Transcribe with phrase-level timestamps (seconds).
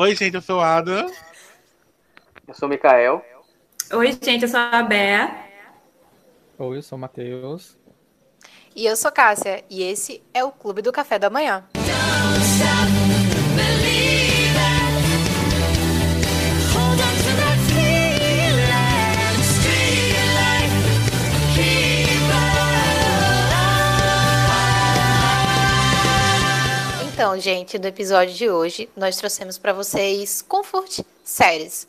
[0.00, 1.12] Oi, gente, eu sou Ada.
[2.48, 3.22] Eu sou o Mikael.
[3.92, 5.30] Oi, gente, eu sou a Bea.
[6.58, 7.76] Oi, eu sou o Matheus.
[8.74, 11.68] E eu sou Cássia, e esse é o Clube do Café da Manhã.
[27.20, 31.86] Então, gente, no episódio de hoje, nós trouxemos para vocês Comfort Séries.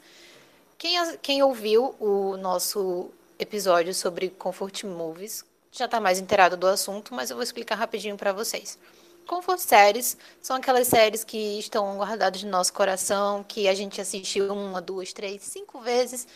[0.77, 7.15] Quem, quem ouviu o nosso episódio sobre Comfort Movies já está mais inteirado do assunto,
[7.15, 8.77] mas eu vou explicar rapidinho para vocês.
[9.25, 14.41] Comfort séries são aquelas séries que estão guardadas no nosso coração, que a gente assiste
[14.41, 16.27] uma, duas, três, cinco vezes.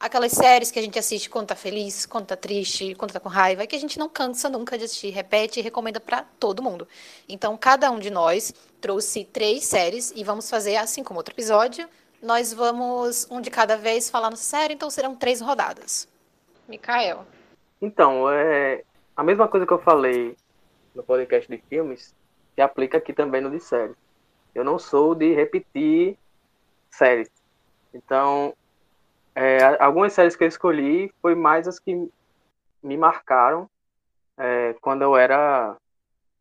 [0.00, 3.28] Aquelas séries que a gente assiste quando tá feliz, quando tá triste, quando tá com
[3.28, 6.86] raiva, que a gente não cansa nunca de assistir, repete e recomenda para todo mundo.
[7.28, 11.88] Então, cada um de nós trouxe três séries e vamos fazer assim como outro episódio.
[12.22, 16.06] Nós vamos, um de cada vez, falar nossa série, então serão três rodadas.
[16.68, 17.26] Mikael.
[17.82, 18.84] Então, é
[19.16, 20.36] a mesma coisa que eu falei
[20.94, 22.14] no podcast de filmes,
[22.54, 23.96] se aplica aqui também no de séries.
[24.54, 26.16] Eu não sou de repetir
[26.90, 27.30] séries.
[27.92, 28.54] Então,
[29.40, 32.10] é, algumas séries que eu escolhi foi mais as que
[32.82, 33.70] me marcaram
[34.36, 35.76] é, quando eu era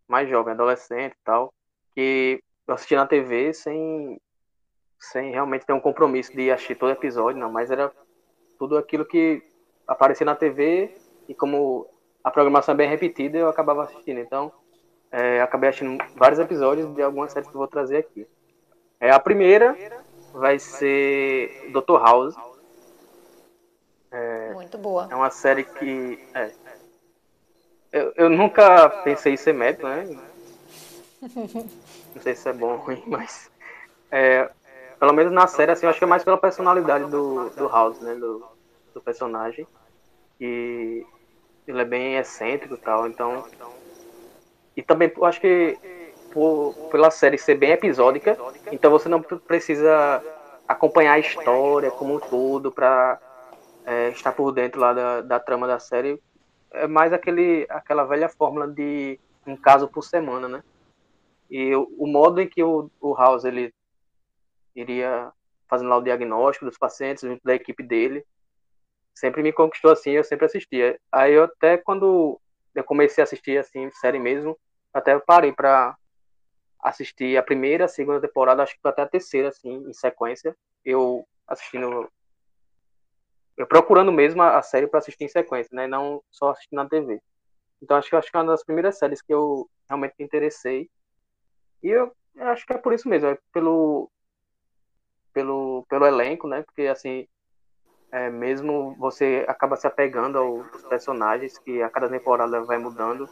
[0.08, 1.54] mais jovem, adolescente e tal,
[1.94, 4.20] que eu assisti na TV sem,
[4.98, 7.92] sem realmente ter um compromisso de assistir todo episódio, não, mas era
[8.58, 9.44] tudo aquilo que
[9.88, 10.92] aparecia na TV
[11.30, 11.88] e como
[12.24, 14.22] a programação é bem repetida, eu acabava assistindo.
[14.22, 14.52] Então,
[15.12, 18.26] é, acabei assistindo vários episódios de algumas séries que eu vou trazer aqui.
[19.00, 19.78] É, a primeira
[20.34, 22.02] vai ser Dr.
[22.02, 22.36] House.
[24.68, 25.08] É, Muito boa.
[25.10, 26.20] É uma série que.
[26.34, 26.52] É,
[27.92, 30.06] eu, eu nunca pensei em ser médico, né?
[32.14, 33.50] Não sei se é bom ou ruim, mas.
[34.12, 34.50] É,
[35.00, 38.00] pelo menos na série, assim, eu acho que é mais pela personalidade do, do House,
[38.02, 38.14] né?
[38.16, 38.46] Do,
[38.94, 39.66] do personagem.
[40.40, 41.06] E
[41.66, 43.46] ele é bem excêntrico e tal, então.
[44.76, 45.78] E também eu acho que
[46.32, 48.38] por, pela série ser bem episódica,
[48.72, 50.22] então você não precisa
[50.68, 53.20] acompanhar a história como um todo para
[53.88, 56.22] é, estar por dentro lá da, da trama da série.
[56.72, 60.64] É mais aquele, aquela velha fórmula de um caso por semana, né?
[61.50, 63.74] E o, o modo em que o, o House ele
[64.76, 65.32] iria
[65.70, 68.26] fazendo lá o diagnóstico dos pacientes junto da equipe dele,
[69.16, 71.00] sempre me conquistou assim, eu sempre assistia.
[71.10, 72.40] Aí eu até quando
[72.76, 74.58] eu comecei a assistir assim, série mesmo,
[74.94, 75.96] até parei para
[76.80, 80.56] assistir a primeira, a segunda temporada, acho que até a terceira, assim, em sequência.
[80.84, 82.10] Eu assistindo.
[83.58, 85.88] Eu procurando mesmo a, série para assistir em sequência, né?
[85.88, 87.20] Não só assistindo na TV.
[87.82, 90.90] Então acho que acho que é uma das primeiras séries que eu realmente me interessei.
[91.82, 94.10] E eu, eu acho que é por isso mesmo, é pelo
[95.34, 96.62] pelo pelo elenco, né?
[96.62, 97.28] Porque assim,
[98.12, 103.28] é, mesmo você acaba se apegando aos personagens que a cada temporada vai mudando,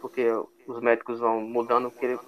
[0.00, 0.26] porque
[0.66, 2.18] os médicos vão mudando, porque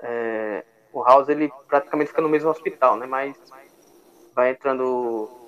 [0.00, 3.06] é, o House ele praticamente fica no mesmo hospital, né?
[3.06, 3.36] Mas
[4.34, 5.45] vai entrando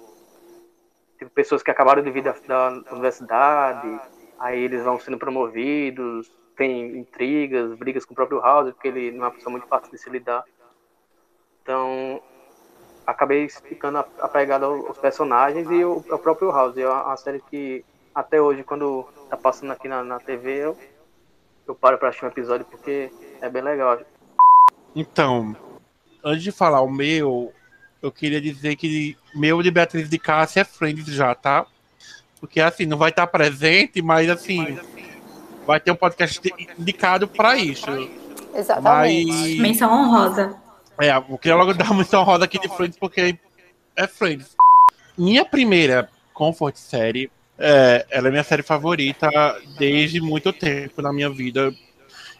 [1.19, 4.01] tipo, pessoas que acabaram de vir da, da universidade,
[4.39, 9.25] aí eles vão sendo promovidos, tem intrigas, brigas com o próprio House, porque ele não
[9.25, 10.45] é uma pessoa muito fácil de se lidar.
[11.62, 12.23] Então,
[13.06, 16.77] acabei ficando apegado aos personagens e o, o próprio House.
[16.77, 20.79] É uma série que até hoje, quando tá passando aqui na, na TV, eu,
[21.67, 24.00] eu paro pra assistir um episódio porque é bem legal.
[24.95, 25.55] Então,
[26.25, 27.53] antes de falar o meu,
[28.03, 31.66] eu queria dizer que meu de Beatriz de Cássia é Friends já, tá?
[32.41, 34.78] Porque assim, não vai estar presente, mas assim,
[35.66, 36.41] vai ter um podcast
[36.78, 37.87] indicado para isso.
[38.54, 39.26] Exatamente.
[39.26, 39.58] Mas...
[39.58, 40.56] Menção honrosa.
[41.00, 43.38] É, eu queria logo dar uma missão roda aqui de Friends, porque
[43.94, 44.56] é Friends.
[45.16, 49.28] Minha primeira Comfort série, é, ela é minha série favorita
[49.76, 51.72] desde muito tempo na minha vida.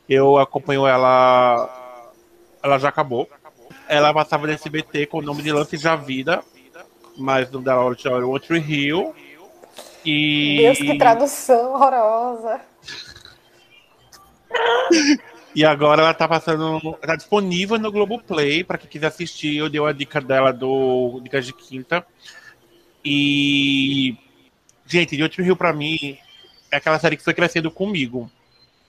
[0.09, 2.13] Eu acompanho ela.
[2.63, 3.29] Ela já acabou.
[3.89, 6.43] Ela passava no SBT com o nome de Lance da Vida,
[7.17, 9.15] mas o nome dela era Outro Rio.
[10.05, 10.59] E...
[10.59, 12.61] Deus, que tradução horrorosa.
[15.55, 16.93] E agora ela tá passando.
[17.01, 19.57] Tá disponível no Globoplay, para quem quiser assistir.
[19.57, 22.07] Eu dei a dica dela do Dicas de Quinta.
[23.05, 24.17] E.
[24.87, 26.17] Gente, de Outro Rio pra mim
[26.71, 28.31] é aquela série que foi crescendo comigo.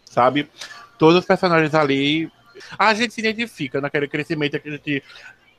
[0.06, 0.50] Sabe?
[0.98, 2.32] Todos os personagens ali.
[2.78, 5.04] A gente se identifica naquele crescimento que a gente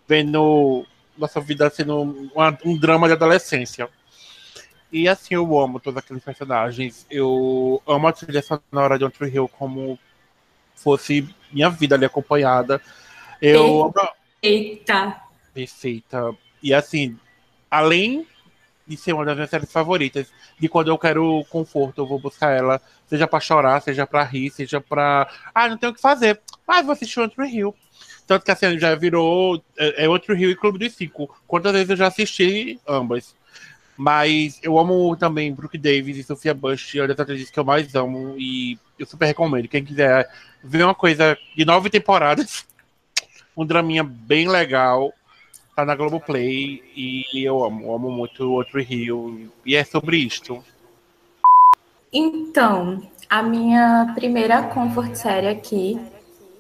[0.09, 0.87] vê no
[1.17, 3.89] nossa vida sendo uma, um drama de adolescência.
[4.93, 7.07] E assim, eu amo todos aqueles personagens.
[7.11, 9.99] Eu amo a trilha sonora de Outro Rio como
[10.75, 12.81] fosse minha vida ali acompanhada.
[13.41, 13.93] Eu.
[14.41, 15.21] Perfeita.
[15.53, 16.35] perfeita.
[16.63, 17.17] E assim,
[17.71, 18.27] além
[18.91, 20.27] de ser uma das minhas séries favoritas,
[20.59, 24.51] de quando eu quero conforto, eu vou buscar ela, seja pra chorar, seja pra rir,
[24.51, 25.31] seja pra.
[25.55, 26.41] Ah, não tenho o que fazer.
[26.67, 27.73] Ah, vou assistir Outro Rio.
[28.27, 29.63] Tanto que assim, já virou.
[29.79, 31.33] É, é Outro Rio e Clube dos Cinco.
[31.47, 33.37] Quantas vezes eu já assisti ambas?
[33.97, 37.65] Mas eu amo também Brooke Davis e Sophia Bush, é uma das atrizes que eu
[37.65, 39.69] mais amo e eu super recomendo.
[39.69, 40.29] Quem quiser
[40.65, 42.67] ver uma coisa de nove temporadas,
[43.57, 45.13] um draminha bem legal,
[45.81, 50.63] tá na Globoplay e eu amo, amo muito o Outro Rio e é sobre isto.
[52.13, 55.99] Então, a minha primeira comfort série aqui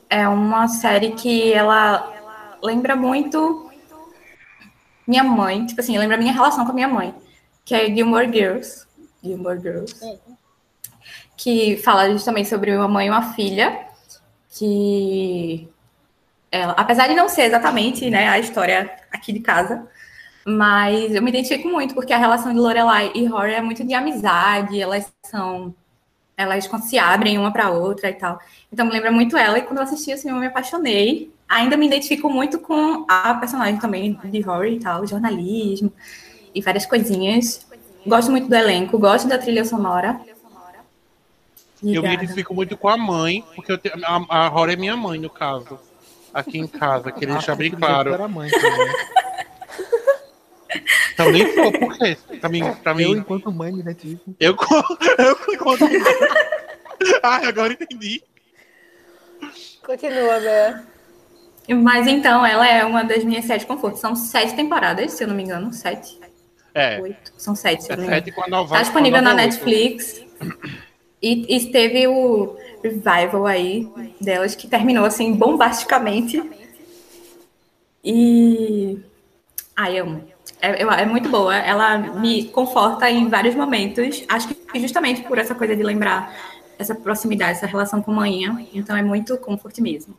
[0.08, 3.70] é uma série que ela lembra muito
[5.06, 7.14] minha mãe, tipo assim, lembra a minha relação com a minha mãe,
[7.64, 8.87] que é Gilmore Girls.
[9.23, 9.96] Gilmore Girls.
[11.37, 13.87] Que fala justamente sobre uma mãe e uma filha,
[14.50, 15.69] que
[16.50, 19.87] ela, apesar de não ser exatamente né, a história aqui de casa,
[20.44, 23.94] mas eu me identifico muito, porque a relação de Lorelai e Rory é muito de
[23.94, 25.75] amizade, elas são.
[26.37, 28.41] Elas se abrem uma para outra e tal.
[28.73, 31.31] Então me lembra muito ela, e quando eu assisti assim, eu me apaixonei.
[31.47, 35.93] Ainda me identifico muito com a personagem também de Rory e tal, jornalismo
[36.55, 37.67] e várias coisinhas.
[38.06, 40.20] Gosto muito do elenco, gosto da trilha sonora.
[41.82, 45.19] Eu me identifico muito com a mãe, porque tenho, a, a Rory é minha mãe,
[45.19, 45.79] no caso.
[46.32, 48.12] Aqui em casa, queria deixar bem claro.
[48.12, 48.88] Era mãe também.
[51.12, 52.16] Então nem sou, por quê?
[52.40, 54.34] Pra mim, pra Eu, enquanto mãe, me identifico.
[54.38, 54.56] eu,
[55.18, 55.84] eu enquanto.
[57.22, 58.22] Ai, agora entendi.
[59.84, 60.84] Continua, Bea.
[61.82, 64.00] Mas então, ela é uma das minhas sete confortos.
[64.00, 65.72] São sete temporadas, se eu não me engano.
[65.72, 66.18] Sete,
[66.74, 67.32] É, oito.
[67.36, 68.24] São sete, se eu é não me engano.
[68.24, 68.76] sete com a nova.
[68.76, 69.34] Tá disponível na.
[69.34, 70.22] Netflix.
[71.22, 73.88] E, e teve o revival aí
[74.20, 76.42] delas, que terminou assim, bombasticamente.
[78.04, 78.98] E.
[79.76, 80.24] Ai, amo.
[80.60, 81.54] É, é muito boa.
[81.56, 84.24] Ela me conforta em vários momentos.
[84.28, 86.34] Acho que justamente por essa coisa de lembrar
[86.78, 88.64] essa proximidade, essa relação com manhã.
[88.72, 90.14] Então é muito comfort mesmo.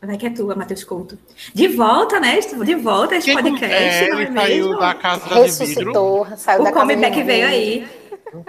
[0.00, 1.18] Vai que é tua, Matheus Couto.
[1.52, 2.38] De volta, né?
[2.38, 4.80] De volta a esse Quem- podcast, é, não é ele saiu mesmo?
[4.80, 5.42] da casa de vidro.
[5.42, 7.88] Ressuscitou, saiu da O casa comeback de veio vidro.
[8.36, 8.44] aí.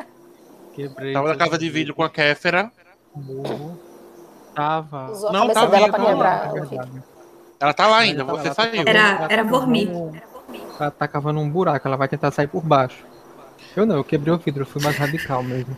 [0.75, 1.11] Quebrei.
[1.13, 2.71] Tava na casa de vidro com a Kéfera.
[3.19, 3.79] Burro.
[4.55, 5.11] Tava.
[5.11, 6.51] Usou a Não, cabeça tá dela pra tá quebrar.
[7.61, 8.83] Ela tá lá ainda, Ela tá- você tá saiu.
[8.85, 9.89] Era- era tá Vormir.
[10.79, 13.05] Ela tá cavando um buraco, ela vai tentar sair por baixo.
[13.75, 15.75] Eu não, eu quebrei o vidro, eu fui mais radical mesmo.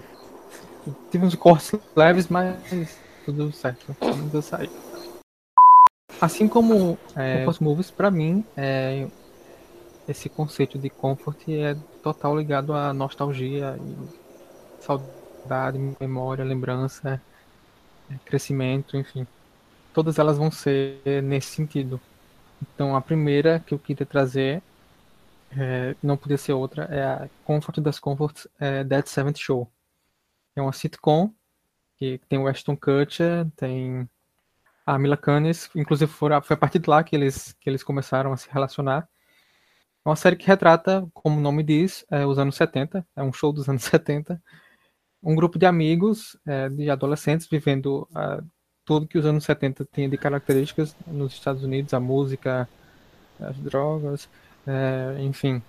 [1.11, 2.55] Tive uns cortes leves, mas
[3.25, 3.95] tudo certo.
[3.99, 4.69] Tudo sair.
[6.19, 9.07] Assim como é, os movies, pra mim, é,
[10.07, 17.19] esse conceito de comfort é total ligado à nostalgia e saudade, memória, lembrança,
[18.25, 19.25] crescimento, enfim.
[19.93, 21.99] Todas elas vão ser nesse sentido.
[22.61, 24.61] Então, a primeira que eu queria trazer,
[25.57, 29.69] é, não podia ser outra, é a Comfort das Comforts é Dead Seventh Show.
[30.55, 31.33] É uma sitcom
[31.97, 34.09] que tem o Ashton Kutcher, tem
[34.85, 38.37] a Mila Kunis, inclusive foi a, partir de lá que eles, que eles começaram a
[38.37, 39.07] se relacionar.
[40.03, 43.31] É uma série que retrata, como o nome diz, é, os anos 70, é um
[43.31, 44.41] show dos anos 70.
[45.23, 48.41] Um grupo de amigos, é, de adolescentes, vivendo ah,
[48.83, 52.67] tudo que os anos 70 tinha de características nos Estados Unidos, a música,
[53.39, 54.27] as drogas,
[54.65, 55.61] é, enfim.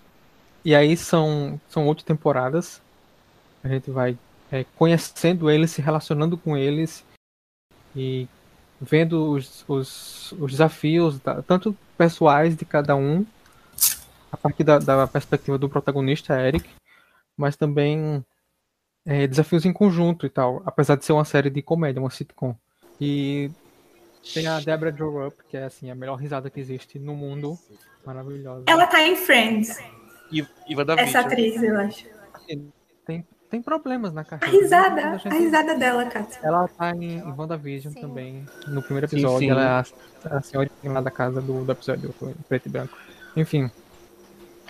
[0.65, 2.81] E aí são, são oito temporadas.
[3.63, 4.17] A gente vai
[4.51, 7.05] é, conhecendo eles, se relacionando com eles
[7.95, 8.29] e
[8.81, 13.25] vendo os, os, os desafios, da- tanto pessoais de cada um,
[14.31, 16.69] a partir da, da perspectiva do protagonista, Eric,
[17.37, 18.25] mas também
[19.05, 22.55] é, desafios em conjunto e tal, apesar de ser uma série de comédia, uma sitcom.
[23.01, 23.51] E
[24.35, 27.59] tem a Deborah Joe Up, que é assim, a melhor risada que existe no mundo.
[28.07, 28.65] Maravilhosa.
[28.67, 29.79] Ela tá em Friends,
[30.31, 30.43] E,
[30.85, 32.07] da essa atriz, eu acho.
[33.05, 34.53] Tem, tem problemas na A carreira.
[34.57, 34.63] né?
[34.63, 36.41] risada, A a gente- risada dela, Kátia.
[36.43, 38.01] Ela tá em, em WandaVision Sim.
[38.01, 38.47] também.
[38.69, 39.51] No primeiro Sim, episódio, sim.
[39.51, 39.67] ela é
[40.31, 42.15] a, a senhorinha lá da casa do, do episódio
[42.49, 42.97] preto e branco.
[43.37, 43.71] Enfim.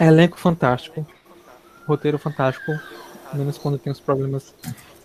[0.01, 1.07] Elenco fantástico.
[1.87, 2.73] Roteiro fantástico.
[3.35, 4.55] Menos quando tem os problemas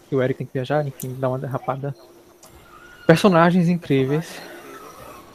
[0.09, 1.95] que o Eric tem que viajar, enfim, dá uma derrapada.
[3.05, 4.39] Personagens incríveis.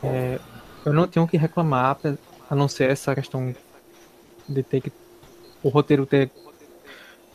[0.02, 0.38] É,
[0.84, 1.96] eu não tenho o que reclamar,
[2.50, 3.54] a não ser essa questão
[4.48, 4.92] de ter que.
[5.62, 6.30] O roteiro ter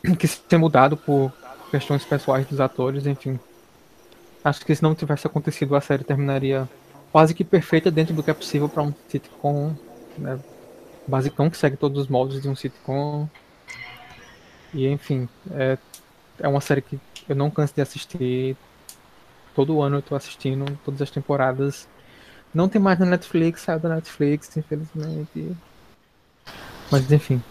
[0.17, 1.31] que ser mudado por
[1.71, 3.39] questões pessoais dos atores, enfim.
[4.43, 6.69] Acho que se não tivesse acontecido, a série terminaria
[7.11, 9.73] quase que perfeita dentro do que é possível para um sitcom,
[10.17, 10.39] né?
[11.07, 13.27] Basicão que segue todos os moldes de um sitcom.
[14.73, 15.77] E enfim, é,
[16.39, 18.55] é uma série que eu não canso de assistir.
[19.55, 21.87] Todo ano eu tô assistindo, todas as temporadas.
[22.53, 25.55] Não tem mais na Netflix, saiu da Netflix, infelizmente.
[26.91, 27.41] Mas enfim.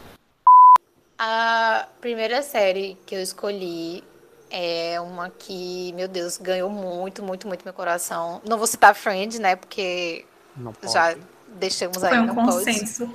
[1.18, 4.04] A primeira série que eu escolhi
[4.50, 8.40] é uma que, meu Deus, ganhou muito, muito, muito meu coração.
[8.46, 9.56] Não vou citar Friends, né?
[9.56, 10.24] Porque
[10.56, 10.92] Não pode.
[10.92, 11.16] já
[11.54, 12.64] deixamos aí Foi um no post.
[12.64, 13.14] consenso.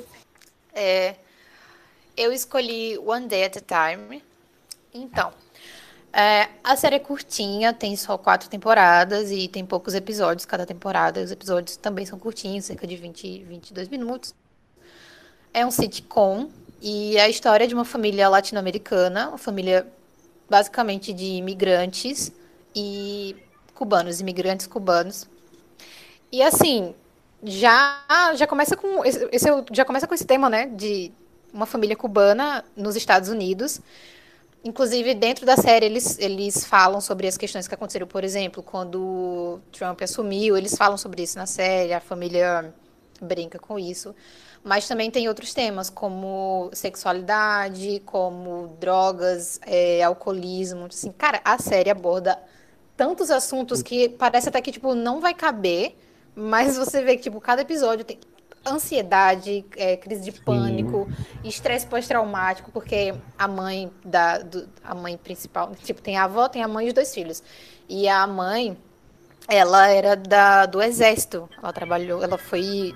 [0.73, 1.15] É,
[2.21, 4.23] eu escolhi One Day at a Time.
[4.93, 5.33] Então,
[6.13, 11.21] é, a série é curtinha, tem só quatro temporadas e tem poucos episódios cada temporada.
[11.21, 14.35] Os episódios também são curtinhos, cerca de 20, 22 minutos.
[15.53, 16.49] É um sitcom
[16.81, 19.87] e é a história de uma família latino-americana, uma família
[20.49, 22.31] basicamente de imigrantes
[22.75, 23.35] e
[23.73, 25.27] cubanos, imigrantes cubanos.
[26.31, 26.93] E assim,
[27.43, 31.11] já já começa com esse, esse é já começa com esse tema, né, de
[31.53, 33.81] uma família cubana nos Estados Unidos.
[34.63, 39.59] Inclusive, dentro da série, eles, eles falam sobre as questões que aconteceram, por exemplo, quando
[39.71, 42.73] Trump assumiu, eles falam sobre isso na série, a família
[43.19, 44.15] brinca com isso.
[44.63, 50.85] Mas também tem outros temas, como sexualidade, como drogas, é, alcoolismo.
[50.85, 52.37] Assim, cara, a série aborda
[52.95, 55.95] tantos assuntos que parece até que, tipo, não vai caber,
[56.35, 58.19] mas você vê que, tipo, cada episódio tem
[58.65, 61.07] ansiedade, é, crise de pânico,
[61.43, 66.63] estresse pós-traumático, porque a mãe da do- a mãe principal, tipo, tem a avó, tem
[66.63, 67.41] a mãe e os dois filhos.
[67.89, 68.77] E a mãe,
[69.47, 71.49] ela era da, do exército.
[71.61, 72.93] Ela trabalhou, ela foi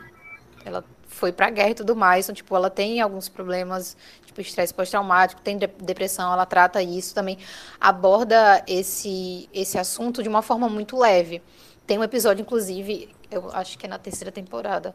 [0.63, 3.95] ela foi pra guerra e tudo mais, então, tipo, ela tem alguns problemas,
[4.25, 7.37] tipo, estresse pós-traumático, tem de- depressão, ela trata isso também,
[7.79, 11.41] aborda esse, esse assunto de uma forma muito leve.
[11.87, 14.93] Tem um episódio, inclusive, eu acho que é na terceira temporada,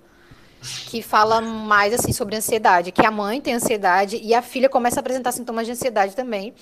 [0.86, 4.98] que fala mais, assim, sobre ansiedade, que a mãe tem ansiedade e a filha começa
[4.98, 6.54] a apresentar sintomas de ansiedade também,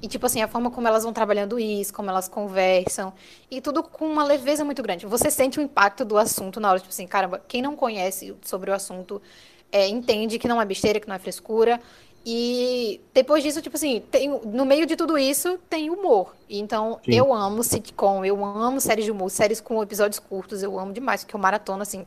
[0.00, 3.12] e, tipo assim, a forma como elas vão trabalhando isso, como elas conversam,
[3.50, 5.06] e tudo com uma leveza muito grande.
[5.06, 8.70] Você sente o impacto do assunto na hora, tipo assim, caramba, quem não conhece sobre
[8.70, 9.22] o assunto
[9.70, 11.80] é, entende que não é besteira, que não é frescura.
[12.24, 16.34] E depois disso, tipo assim, tem, no meio de tudo isso, tem humor.
[16.48, 17.14] Então, Sim.
[17.14, 21.24] eu amo sitcom, eu amo séries de humor, séries com episódios curtos, eu amo demais,
[21.24, 22.06] porque eu maratona, assim.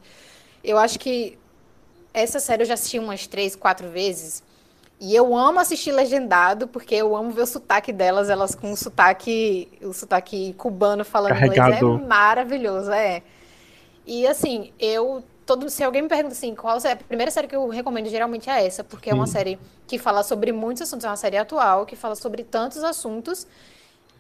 [0.66, 1.38] Eu acho que
[2.14, 4.44] essa série eu já assisti umas três, quatro vezes.
[5.00, 8.78] E eu amo assistir legendado, porque eu amo ver o sotaque delas, elas com o
[8.78, 11.56] sotaque, o sotaque cubano falando inglês.
[11.56, 12.02] Carregado.
[12.04, 13.22] É maravilhoso, é.
[14.06, 15.24] E assim, eu.
[15.46, 18.50] Todo, se alguém me pergunta assim, qual é a primeira série que eu recomendo geralmente
[18.50, 19.34] é essa, porque é uma Sim.
[19.34, 23.46] série que fala sobre muitos assuntos, é uma série atual, que fala sobre tantos assuntos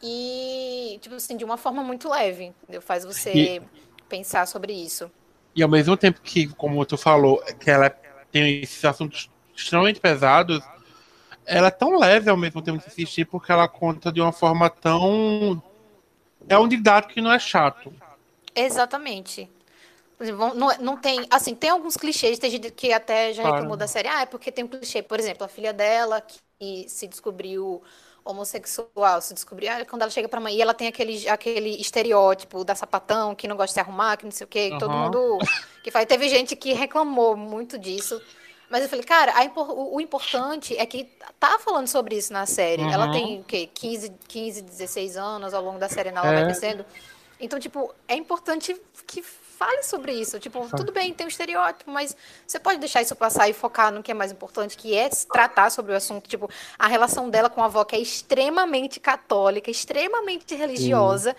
[0.03, 2.53] e, tipo assim, de uma forma muito leve.
[2.81, 3.61] Faz você E-
[4.07, 5.09] pensar sobre isso.
[5.55, 7.89] E ao mesmo tempo que, como tu falou, que ela
[8.31, 10.61] tem esses assuntos extremamente pesados,
[11.45, 14.69] ela é tão leve ao mesmo tempo de assistir, porque ela conta de uma forma
[14.69, 15.61] tão.
[16.49, 17.93] É um didático que não é chato.
[18.53, 19.49] Exatamente.
[20.19, 23.55] Não, não tem, assim, tem alguns clichês, tem gente que até já Claro.
[23.55, 26.87] reclamou da série, ah, é porque tem um clichê, por exemplo, a filha dela que
[26.87, 27.83] se descobriu
[28.25, 32.63] homossexual, se descobriu, ah, quando ela chega pra mãe, e ela tem aquele, aquele estereótipo
[32.65, 34.91] da sapatão, que não gosta de se arrumar, que não sei o quê, que todo
[34.91, 35.37] mundo
[35.83, 36.05] que faz.
[36.07, 38.19] Teve gente que reclamou muito disso,
[38.69, 41.03] mas eu falei, cara, impor- o, o importante é que
[41.39, 42.81] tá falando sobre isso na série.
[42.81, 43.11] Ela Uhum.
[43.11, 43.69] tem o quê?
[43.73, 46.43] 15, 15, 16 anos ao longo da série, ela vai É.
[46.45, 46.83] crescendo.
[47.39, 49.21] Então, tipo, é importante que
[49.57, 50.39] fale sobre isso.
[50.39, 54.03] Tipo, tudo bem, tem um estereótipo, mas você pode deixar isso passar e focar no
[54.03, 56.29] que é mais importante, que é tratar sobre o assunto.
[56.29, 61.35] Tipo, a relação dela com a avó, que é extremamente católica, extremamente religiosa,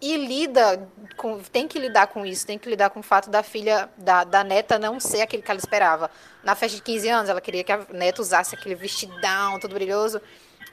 [0.00, 1.38] e lida com.
[1.40, 4.44] Tem que lidar com isso, tem que lidar com o fato da filha, da, da
[4.44, 6.10] neta não ser aquele que ela esperava.
[6.42, 10.20] Na festa de 15 anos, ela queria que a neta usasse aquele vestidão todo brilhoso.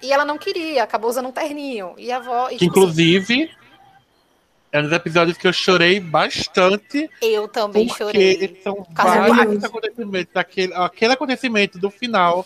[0.01, 1.95] E ela não queria, acabou usando um terninho.
[1.97, 2.49] E a avó.
[2.49, 3.51] e, tipo assim, inclusive,
[4.75, 8.60] é um dos episódios que eu chorei bastante, eu também porque chorei.
[8.63, 10.36] são causa vários acontecimentos.
[10.36, 12.46] Aquele, aquele acontecimento do final.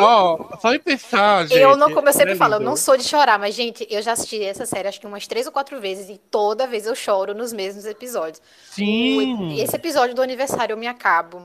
[0.00, 1.58] Ó, só em pensar, gente.
[1.62, 1.70] Uhum.
[1.72, 4.00] eu não, como eu sempre é falo, eu não sou de chorar, mas, gente, eu
[4.00, 6.94] já assisti essa série acho que umas três ou quatro vezes e toda vez eu
[6.94, 8.40] choro nos mesmos episódios.
[8.70, 9.34] Sim.
[9.34, 11.42] O- Esse episódio do aniversário eu me acabo.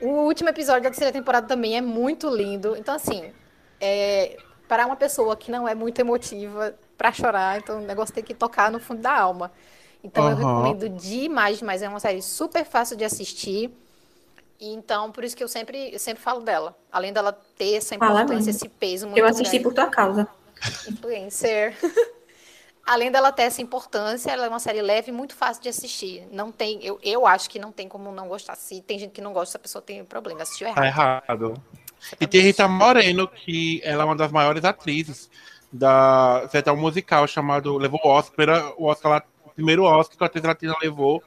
[0.00, 2.74] O último episódio da terceira temporada também é muito lindo.
[2.76, 3.30] Então, assim,
[3.80, 8.22] é, para uma pessoa que não é muito emotiva pra chorar, então o negócio tem
[8.22, 9.50] que tocar no fundo da alma.
[10.04, 10.36] Então eu Aham.
[10.36, 11.80] recomendo demais, demais.
[11.80, 13.70] É uma série super fácil de assistir.
[14.60, 16.76] E então, por isso que eu sempre, eu sempre falo dela.
[16.92, 20.28] Além dela ter essa importância, esse peso muito Eu assisti grande por tua causa.
[20.86, 21.74] influencer.
[22.86, 26.26] Além dela ter essa importância, ela é uma série leve e muito fácil de assistir.
[26.32, 28.56] Não tem, eu, eu acho que não tem como não gostar.
[28.56, 30.86] Se tem gente que não gosta, essa pessoa tem problema, assistiu Tá errado.
[30.86, 31.54] errado.
[31.98, 32.42] Você E tá tem.
[32.42, 35.30] Rita Moreno, que ela é uma das maiores atrizes
[35.72, 36.38] da.
[36.44, 37.76] Até um musical chamado.
[37.78, 41.22] Levou o Oscar, o Oscar lá, o primeiro Oscar que a atriz latina levou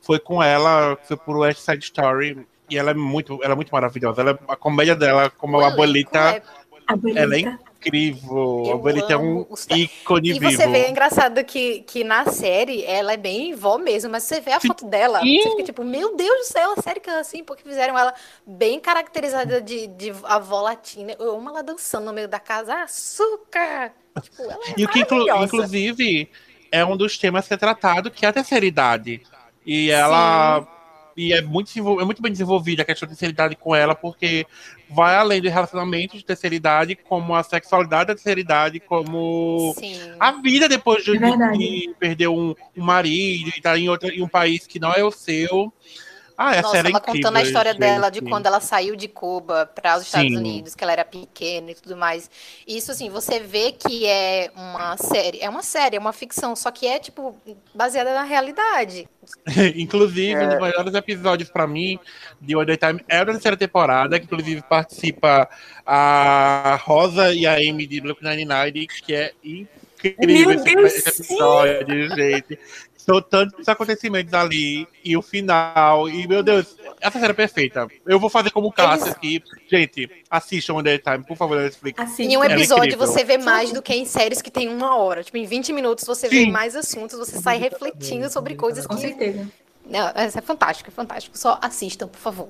[0.00, 2.46] foi com ela, foi por West Side Story.
[2.70, 4.20] E ela é muito, ela é muito maravilhosa.
[4.20, 6.42] Ela, a comédia dela, como a abuelita, é-
[6.86, 7.20] Abuelita.
[7.20, 8.62] ela é incrível.
[8.66, 10.50] Eu a abuelita é um os- ícone E vivo.
[10.50, 14.40] você vê, é engraçado que, que na série ela é bem vó mesmo, mas você
[14.40, 14.68] vê a Sim.
[14.68, 15.40] foto dela, Sim.
[15.42, 18.12] você fica tipo, meu Deus do céu, a série que é assim, porque fizeram ela
[18.46, 21.14] bem caracterizada de, de avó latina.
[21.18, 23.92] Eu amo ela dançando no meio da casa, "Ah, açúcar!
[24.22, 25.00] Tipo, ela é E o que,
[25.44, 26.30] inclusive,
[26.72, 29.22] é um dos temas que é tratado, que é a terceira idade.
[29.64, 30.66] E ela.
[31.18, 34.46] E é muito, é muito bem desenvolvida a questão da terceira idade com ela, porque
[34.88, 39.98] vai além do relacionamento de terceira idade, como a sexualidade da terceira idade, como Sim.
[40.20, 44.22] a vida depois de, É de perder um, um marido e estar em, outro, em
[44.22, 45.72] um país que não é o seu.
[46.40, 47.80] Ah, essa Nossa, é ela incrível, contando a história gente.
[47.80, 50.36] dela de quando ela saiu de Cuba para os Estados Sim.
[50.36, 52.30] Unidos, que ela era pequena e tudo mais.
[52.64, 56.70] Isso, assim, você vê que é uma série, é uma série, é uma ficção, só
[56.70, 57.36] que é, tipo,
[57.74, 59.08] baseada na realidade.
[59.74, 61.98] Inclusive, um dos melhores episódios pra mim
[62.40, 65.48] de One Day Time é da terceira temporada, que inclusive participa
[65.84, 71.08] a Rosa e a Amy de Blue 99, que é incrível Meu esse, Deus, esse
[71.08, 72.58] episódio, gente.
[73.08, 77.88] São tantos acontecimentos ali, e o final, e meu Deus, essa série é perfeita.
[78.04, 79.42] Eu vou fazer como Cássio aqui.
[79.66, 81.98] Gente, assistam One Day Time, por favor, Netflix.
[81.98, 82.22] Assista.
[82.22, 83.06] Em um é episódio incrível.
[83.06, 85.24] você vê mais do que em séries que tem uma hora.
[85.24, 86.50] Tipo, em 20 minutos você vê Sim.
[86.50, 89.00] mais assuntos, você sai refletindo sobre coisas Com que.
[89.00, 89.48] certeza.
[89.86, 91.38] Não, é fantástico, é fantástico.
[91.38, 92.48] Só assistam, por favor.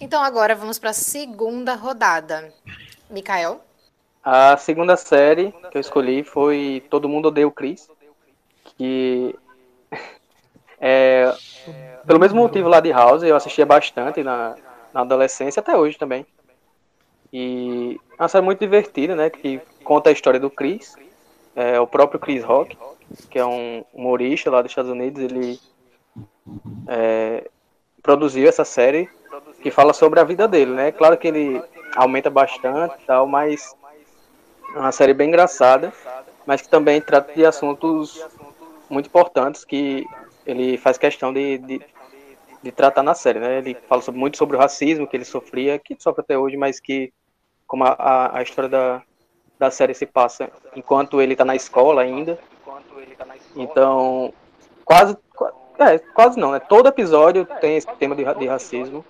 [0.00, 2.52] Então agora vamos para a segunda rodada.
[3.08, 3.64] Mikael?
[4.24, 7.88] A segunda série que eu escolhi foi Todo Mundo Odeia o Chris.
[8.80, 9.36] Que
[10.80, 11.34] é,
[12.06, 14.56] pelo mesmo motivo lá de House, eu assistia bastante na,
[14.94, 16.24] na adolescência, até hoje também.
[17.30, 19.28] E é uma série muito divertida, né?
[19.28, 20.96] Que conta a história do Chris,
[21.54, 22.74] é, o próprio Chris Rock,
[23.28, 25.22] que é um humorista lá dos Estados Unidos.
[25.22, 25.60] Ele
[26.88, 27.50] é,
[28.02, 29.10] produziu essa série
[29.62, 30.90] que fala sobre a vida dele, né?
[30.90, 31.62] Claro que ele
[31.94, 33.76] aumenta bastante tal, mas
[34.74, 35.92] é uma série bem engraçada,
[36.46, 38.24] mas que também trata de assuntos
[38.90, 40.04] muito importantes que
[40.44, 41.80] ele faz questão de, de,
[42.62, 43.58] de tratar na série, né?
[43.58, 46.80] Ele fala sobre- muito sobre o racismo que ele sofria, que sofre até hoje, mas
[46.80, 47.12] que,
[47.66, 49.02] como a, a, história da,
[49.58, 52.38] da série se passa enquanto ele está na escola ainda,
[53.54, 54.32] então
[54.84, 56.58] quase, qua- é, quase não, né?
[56.58, 59.04] Todo episódio tem esse tema de, de racismo,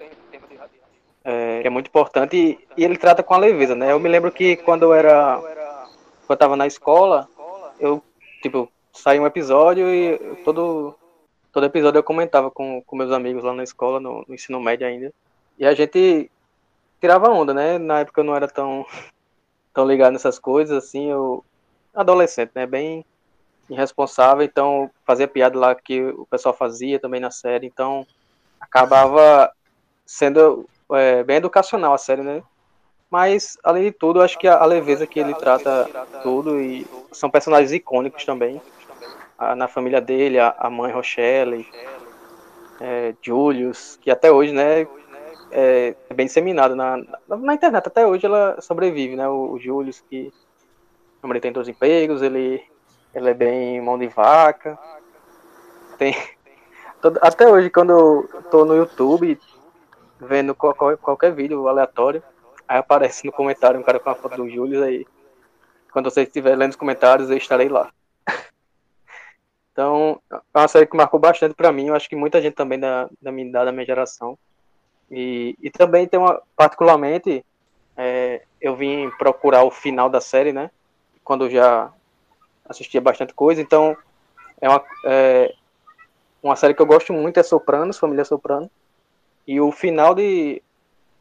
[1.25, 3.93] é, que é muito importante e, e ele trata com a leveza, né?
[3.93, 7.29] Eu me lembro que quando eu era, quando eu tava na escola,
[7.79, 8.03] eu
[8.43, 10.95] tipo saía um episódio e todo
[11.53, 14.87] todo episódio eu comentava com, com meus amigos lá na escola, no, no ensino médio
[14.87, 15.13] ainda,
[15.59, 16.31] e a gente
[17.01, 17.77] tirava onda, né?
[17.79, 18.87] Na época eu não era tão
[19.75, 21.45] tão ligado nessas coisas assim, eu
[21.95, 22.67] adolescente, né?
[22.67, 23.05] Bem
[23.69, 28.07] irresponsável, então fazia piada lá que o pessoal fazia também na série, então
[28.61, 29.53] acabava
[30.05, 32.43] sendo é, bem educacional a série, né?
[33.11, 35.89] Mas, além de tudo, acho que a leveza que ele trata
[36.23, 38.63] tudo e são personagens icônicos também.
[39.41, 41.67] A- na família dele, a, a mãe Rochelle,
[42.81, 44.83] é, Julius, que até hoje, né,
[45.51, 46.97] é, é bem disseminado na,
[47.29, 47.87] na, na internet.
[47.87, 49.29] Até hoje ela sobrevive, né?
[49.29, 50.31] O, o Julius, que
[51.25, 52.63] ele tem dois empregos, ele,
[53.15, 54.79] ele é bem mão de vaca.
[55.99, 56.15] Tem,
[57.03, 59.39] todo- até hoje, quando eu tô no YouTube
[60.21, 62.23] vendo qual- qual- qualquer vídeo aleatório,
[62.69, 65.07] aí aparece no comentário um cara com a foto do Júlio aí.
[65.93, 67.91] Quando você estiver lendo os comentários, eu estarei lá.
[69.81, 71.87] Então, é uma série que marcou bastante pra mim.
[71.87, 74.39] Eu acho que muita gente também da, da minha idade, da minha geração.
[75.11, 77.43] E, e também tem uma, particularmente,
[77.97, 80.71] é, eu vim procurar o final da série, né?
[81.25, 81.91] Quando já
[82.69, 83.63] assistia bastante coisa.
[83.63, 83.97] Então,
[84.61, 85.55] é uma, é,
[86.43, 88.71] uma série que eu gosto muito, é Sopranos, Família Soprano.
[89.47, 90.63] E o final de,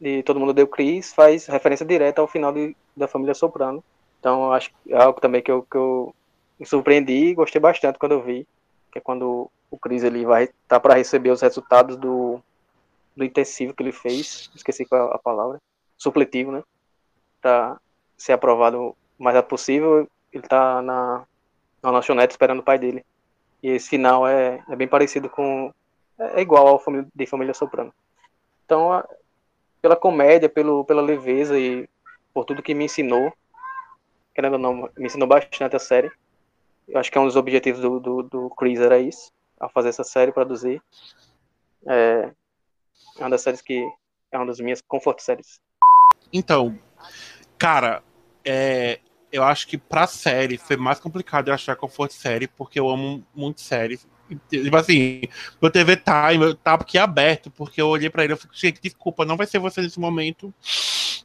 [0.01, 3.81] de Todo Mundo Deu Cris faz referência direta ao final de, da Família Soprano.
[4.19, 6.13] Então, acho é algo também que eu, que eu
[6.59, 8.47] me surpreendi e gostei bastante quando eu vi.
[8.91, 12.41] Que é quando o Cris ele vai tá para receber os resultados do,
[13.15, 14.49] do intensivo que ele fez.
[14.55, 15.61] Esqueci qual é a palavra.
[15.97, 16.63] Supletivo, né?
[17.41, 17.79] Para
[18.17, 20.07] ser aprovado o mais rápido possível.
[20.33, 21.25] Ele tá na,
[21.81, 23.05] na lanchonete esperando o pai dele.
[23.61, 25.73] E esse final é, é bem parecido com.
[26.17, 26.83] É igual ao
[27.15, 27.93] de Família Soprano.
[28.65, 29.07] Então, a-
[29.81, 31.87] pela comédia, pelo, pela leveza e
[32.33, 33.33] por tudo que me ensinou,
[34.35, 36.11] querendo ou não, me ensinou bastante a série.
[36.89, 39.89] Eu acho que é um dos objetivos do, do, do Chris era isso, ao fazer
[39.89, 40.81] essa série, produzir.
[41.87, 42.31] É
[43.17, 43.85] é uma das séries que
[44.31, 45.59] é uma das minhas comfort séries.
[46.31, 46.77] Então,
[47.57, 48.03] cara,
[48.45, 48.99] é,
[49.31, 53.25] eu acho que pra série foi mais complicado eu achar comfort série, porque eu amo
[53.35, 54.07] muito séries.
[54.47, 55.21] Tipo assim,
[55.59, 58.79] meu TV Time, eu tava aqui aberto, porque eu olhei pra ele e falei, gente,
[58.79, 60.53] desculpa, não vai ser você nesse momento.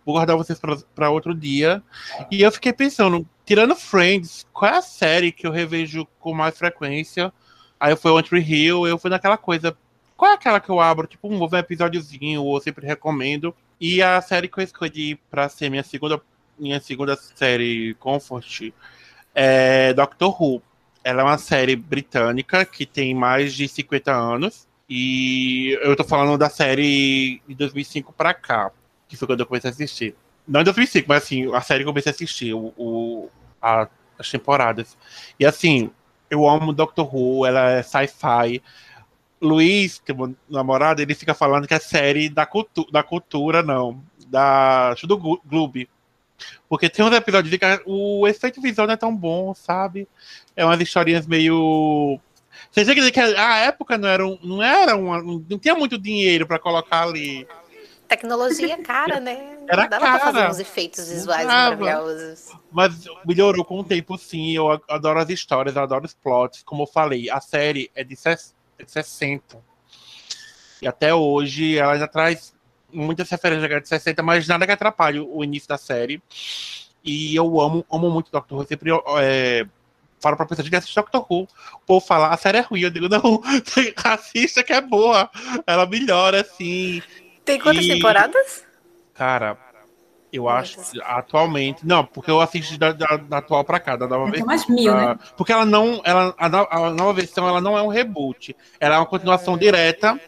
[0.05, 1.83] Vou guardar vocês pra, pra outro dia.
[2.31, 6.57] E eu fiquei pensando, tirando Friends, qual é a série que eu revejo com mais
[6.57, 7.33] frequência?
[7.79, 9.77] Aí eu fui o Entry Hill, eu fui naquela coisa.
[10.17, 11.07] Qual é aquela que eu abro?
[11.07, 13.55] Tipo, um, um episódiozinho, ou sempre recomendo.
[13.81, 16.21] E a série que eu escolhi pra ser minha segunda,
[16.59, 18.73] minha segunda série Comfort
[19.35, 20.63] é Doctor Who.
[21.03, 24.67] Ela é uma série britânica que tem mais de 50 anos.
[24.89, 28.71] E eu tô falando da série de 2005 pra cá,
[29.09, 30.15] que foi quando eu comecei a assistir.
[30.47, 33.31] Não em 2005, mas assim, a série que eu comecei a assistir, o, o
[33.61, 34.97] a, as temporadas.
[35.39, 35.91] E assim,
[36.31, 38.63] eu amo Doctor Who, ela é sci-fi.
[39.41, 43.63] Luiz, que é meu namorado, ele fica falando que é série da, cultu da cultura,
[43.63, 44.03] não.
[44.27, 45.87] Da do Globo.
[46.69, 50.09] Porque tem uns episódios que o efeito visual não é tão bom, sabe?
[50.57, 52.19] É umas historinhas meio.
[52.71, 55.75] Você tem que dizer que a época não era, um, não era uma, não tinha
[55.75, 57.47] muito dinheiro para colocar ali.
[58.17, 59.59] Tecnologia cara, né?
[59.69, 60.19] Era não dava cara.
[60.21, 62.51] pra fazer uns efeitos visuais maravilhosos.
[62.71, 64.53] Mas melhorou com o tempo, sim.
[64.53, 66.63] Eu adoro as histórias, eu adoro os plots.
[66.63, 69.59] Como eu falei, a série é de, ses- é de 60.
[70.83, 72.55] E até hoje ela ainda traz
[72.93, 76.23] muitas referências da década de 60, mas nada que atrapalhe o início da série.
[77.03, 78.63] E eu amo, amo muito Doctor Who.
[78.65, 79.67] Eu sempre é,
[80.21, 81.43] falo pra pessoa que assiste Doctor Who.
[81.75, 82.81] O povo fala, a série é ruim.
[82.83, 83.43] Eu digo, não,
[84.05, 85.31] assista que é boa.
[85.67, 87.03] Ela melhora, assim.
[87.45, 88.65] Tem quantas E- temporadas?
[89.13, 89.57] Cara,
[90.33, 91.87] eu acho atualmente.
[91.87, 94.49] Não, porque eu assisti da, da- da atual pra cá, da nova Tem versão.
[94.49, 95.17] umas mil, né?
[95.19, 96.01] Ah, Porque ela não.
[96.05, 98.57] Ela, a, a nova versão ela não é um reboot.
[98.81, 100.19] Ela é uma continuação direta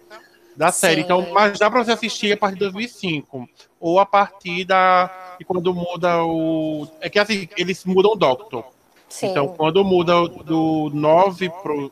[0.56, 0.96] da série.
[0.96, 1.00] Sim.
[1.02, 3.48] Então, mas dá pra você assistir a partir de 2005.
[3.80, 5.34] Ou a partir da.
[5.40, 6.86] E quando muda o.
[7.00, 8.64] É que assim, eles mudam o Doctor.
[9.08, 9.28] Sim.
[9.28, 11.90] Então, quando muda do 9 pro.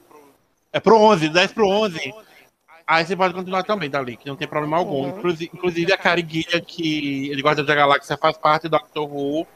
[0.73, 2.13] É pro 11, 10 pro 11.
[2.87, 5.05] Aí você pode continuar também dali, que não tem problema algum.
[5.05, 5.19] Uhum.
[5.19, 9.47] Inclusive, inclusive a Kari Guilha, que ele gosta da Galáxia, faz parte do Doctor Who.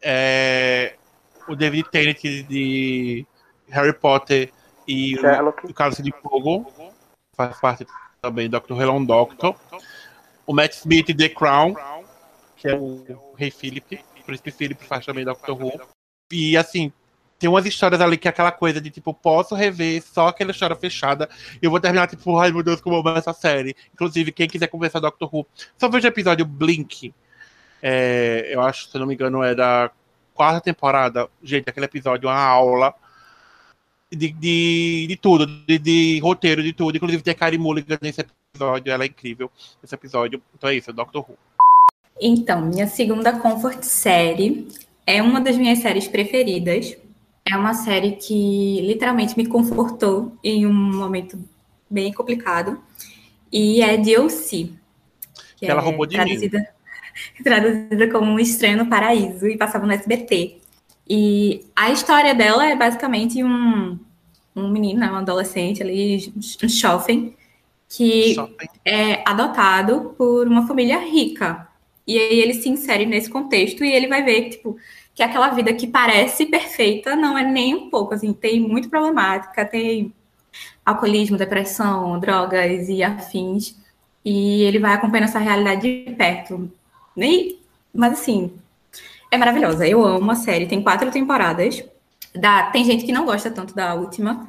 [0.00, 0.94] É,
[1.46, 3.26] o David Tennant de
[3.68, 4.50] Harry Potter
[4.86, 5.66] e o, Sherlock.
[5.66, 6.72] o Cálice de Fogo
[7.36, 7.86] faz parte
[8.20, 9.56] também do Doctor Who, é Doctor.
[10.46, 11.74] O Matt Smith de The Crown,
[12.56, 15.80] que é o Rei Philip, o Príncipe Philip faz também Doctor Who.
[16.32, 16.92] E assim,
[17.42, 20.76] tem umas histórias ali que é aquela coisa de tipo, posso rever só aquela história
[20.76, 21.28] fechada.
[21.60, 23.74] Eu vou terminar, tipo, ai meu Deus, como eu amo essa série.
[23.92, 25.44] Inclusive, quem quiser conversar Doctor Who,
[25.76, 27.12] só veja o episódio Blink.
[27.82, 29.90] É, eu acho, se não me engano, é da
[30.32, 31.28] quarta temporada.
[31.42, 32.94] Gente, aquele episódio é uma aula
[34.08, 36.94] de, de, de tudo, de, de roteiro, de tudo.
[36.94, 39.50] Inclusive tem a Carrie Mulligan nesse episódio, ela é incrível
[39.82, 40.40] esse episódio.
[40.56, 41.36] Então é isso, é Doctor Who.
[42.20, 44.68] Então, minha segunda comfort série
[45.04, 46.96] é uma das minhas séries preferidas.
[47.44, 51.38] É uma série que literalmente me confortou em um momento
[51.90, 52.80] bem complicado.
[53.52, 54.70] E é DLC.
[55.56, 56.24] Que Ela é roubou de mim.
[56.24, 56.74] traduzida,
[57.44, 60.58] traduzida como Um Estranho no Paraíso e passava no SBT.
[61.08, 63.98] E a história dela é basicamente um,
[64.56, 67.36] um menino, né, um adolescente ali, um jovem,
[67.88, 68.66] que Shopping.
[68.84, 71.68] é adotado por uma família rica.
[72.06, 74.76] E aí ele se insere nesse contexto e ele vai ver tipo,
[75.14, 79.64] que aquela vida que parece perfeita não é nem um pouco, assim, tem muito problemática,
[79.64, 80.12] tem
[80.84, 83.76] alcoolismo, depressão, drogas e afins.
[84.24, 86.70] E ele vai acompanhando essa realidade de perto.
[87.14, 87.58] Nem,
[87.92, 88.52] mas assim,
[89.30, 89.86] é maravilhosa.
[89.86, 91.84] Eu amo a série, tem quatro temporadas.
[92.34, 94.48] Dá, tem gente que não gosta tanto da última.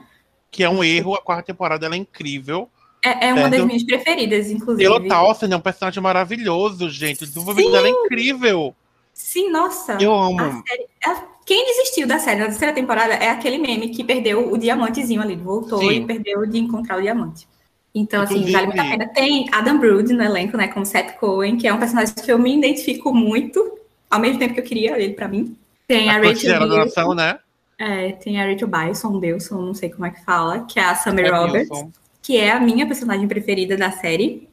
[0.49, 2.69] Que é um erro, a quarta temporada ela é incrível.
[3.03, 4.87] É, é uma das minhas preferidas, inclusive.
[4.87, 7.23] Taylor Towson é um personagem maravilhoso, gente.
[7.23, 8.73] O desenvolvimento dela é incrível.
[9.13, 9.97] Sim, nossa.
[10.01, 10.63] Eu A amo.
[10.67, 14.57] série- a- quem desistiu da série na terceira temporada é aquele meme que perdeu o
[14.57, 15.91] diamantezinho ali, voltou Sim.
[15.91, 17.47] e perdeu de encontrar o diamante.
[17.93, 19.07] Então, assim, Inclusive- vale muito a pena.
[19.13, 22.39] Tem Adam Brody no elenco, né, como Seth Cohen, que é um personagem que eu
[22.39, 23.77] me identifico muito,
[24.09, 25.55] ao mesmo tempo que eu queria ele pra mim.
[25.87, 27.37] Tem a, A Rachel Bilson, né?
[27.77, 30.95] é, tem a Rachel Bilson, Bilson, não sei como é que fala, que é a
[30.95, 31.91] Summer É Roberts Wilson.
[32.21, 34.47] que é a minha personagem preferida da série.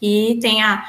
[0.00, 0.86] E tem a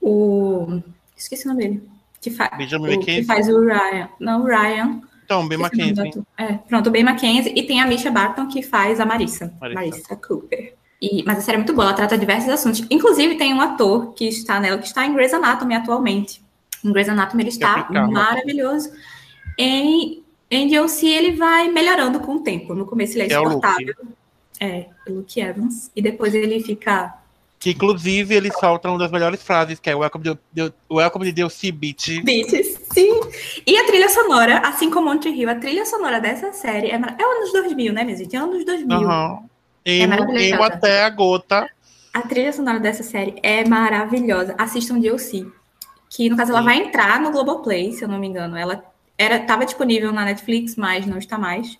[0.00, 0.80] o
[1.16, 1.82] esqueci o nome dele,
[2.24, 5.00] que, fa o, que faz o Ryan, não o Ryan.
[5.24, 6.22] Então, Ben Mackenzie.
[6.36, 9.80] É, pronto, o Ben Mackenzie e tem a Misha Barton que faz a Marissa, Marissa.
[9.80, 10.74] Marissa, Cooper.
[11.00, 12.86] E, mas a série é muito boa, ela trata diversos assuntos.
[12.90, 16.42] Inclusive tem um ator que está nela que está em Grey's Anatomy atualmente.
[16.84, 18.10] Em Grey's Anatomy ele está Dahmer.
[18.10, 18.90] maravilhoso.
[19.58, 22.74] Em em DLC ele vai melhorando com o tempo.
[22.74, 23.94] No começo ele é Que é insuportável.
[24.60, 25.90] É, o Luke Evans.
[25.96, 27.14] E depois ele fica.
[27.64, 31.32] Que inclusive ele solta uma das melhores frases, que é Welcome to, the- Welcome to
[31.34, 32.20] DLC Beach.
[32.22, 33.20] Beats, sim.
[33.66, 36.96] E a trilha sonora, assim como Monte Rio, a trilha sonora dessa série é, é
[36.96, 38.36] anos 2000, né, minha gente?
[38.36, 38.94] É anos 2000.
[38.98, 39.38] Aham.
[39.82, 40.44] Emo, maravilhosa.
[40.44, 41.66] emo até a gota.
[42.12, 44.54] A trilha sonora dessa série é maravilhosa.
[44.58, 45.46] Assistam DLC.
[46.10, 46.66] Que, no caso, ela Sim.
[46.66, 48.58] vai entrar no Globoplay, se eu não me engano.
[48.58, 48.84] Ela
[49.16, 51.78] era, estava disponível na Netflix, mas não está mais.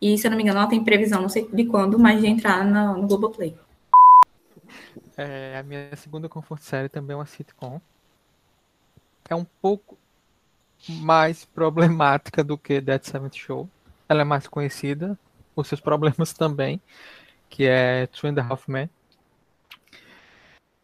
[0.00, 2.26] E, se eu não me engano, ela tem previsão, não sei de quando, mas de
[2.26, 3.54] entrar no, no Globoplay.
[5.16, 7.80] É, a minha segunda comfort série também é uma sitcom.
[9.28, 9.98] É um pouco
[10.88, 13.68] mais problemática do que Dead Seventh Show.
[14.08, 15.18] Ela é mais conhecida,
[15.56, 16.80] os seus problemas também,
[17.50, 18.90] que é Two and a Half Men.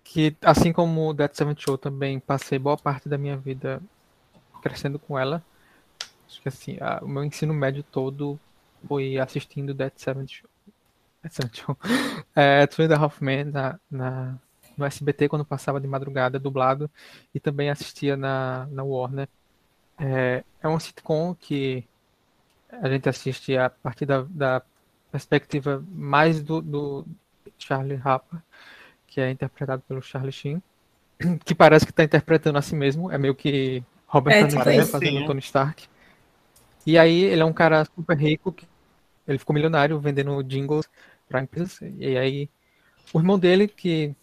[0.04, 3.80] Que, assim como Dead Seventh Show, também passei boa parte da minha vida
[4.62, 5.42] crescendo com ela.
[6.28, 8.40] Acho que assim, a- o meu ensino médio todo
[8.88, 10.50] foi assistindo Dead Seventh Show.
[12.34, 14.38] É, Two and a Half Men na, na-
[14.76, 16.90] no SBT quando passava de madrugada, dublado,
[17.34, 19.28] e também assistia na, na Warner.
[19.98, 21.88] É, é um sitcom que
[22.70, 24.62] a gente assiste a partir da, da
[25.10, 27.06] perspectiva mais do, do
[27.58, 28.40] Charlie Harper,
[29.06, 30.62] que é interpretado pelo Charlie Sheen,
[31.44, 34.86] que parece que está interpretando a si mesmo, é meio que Robert É, Downey tipo
[34.86, 35.26] fazendo Sim.
[35.26, 35.88] Tony Stark.
[36.84, 38.66] E aí ele é um cara super rico, que
[39.26, 40.88] ele ficou milionário vendendo jingles
[41.32, 42.50] para empresas, e aí
[43.12, 44.14] o irmão dele, que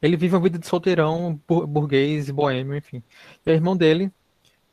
[0.00, 3.02] ele vive uma vida de solteirão, bur- burguês, boêmio, enfim.
[3.44, 4.12] E o irmão dele,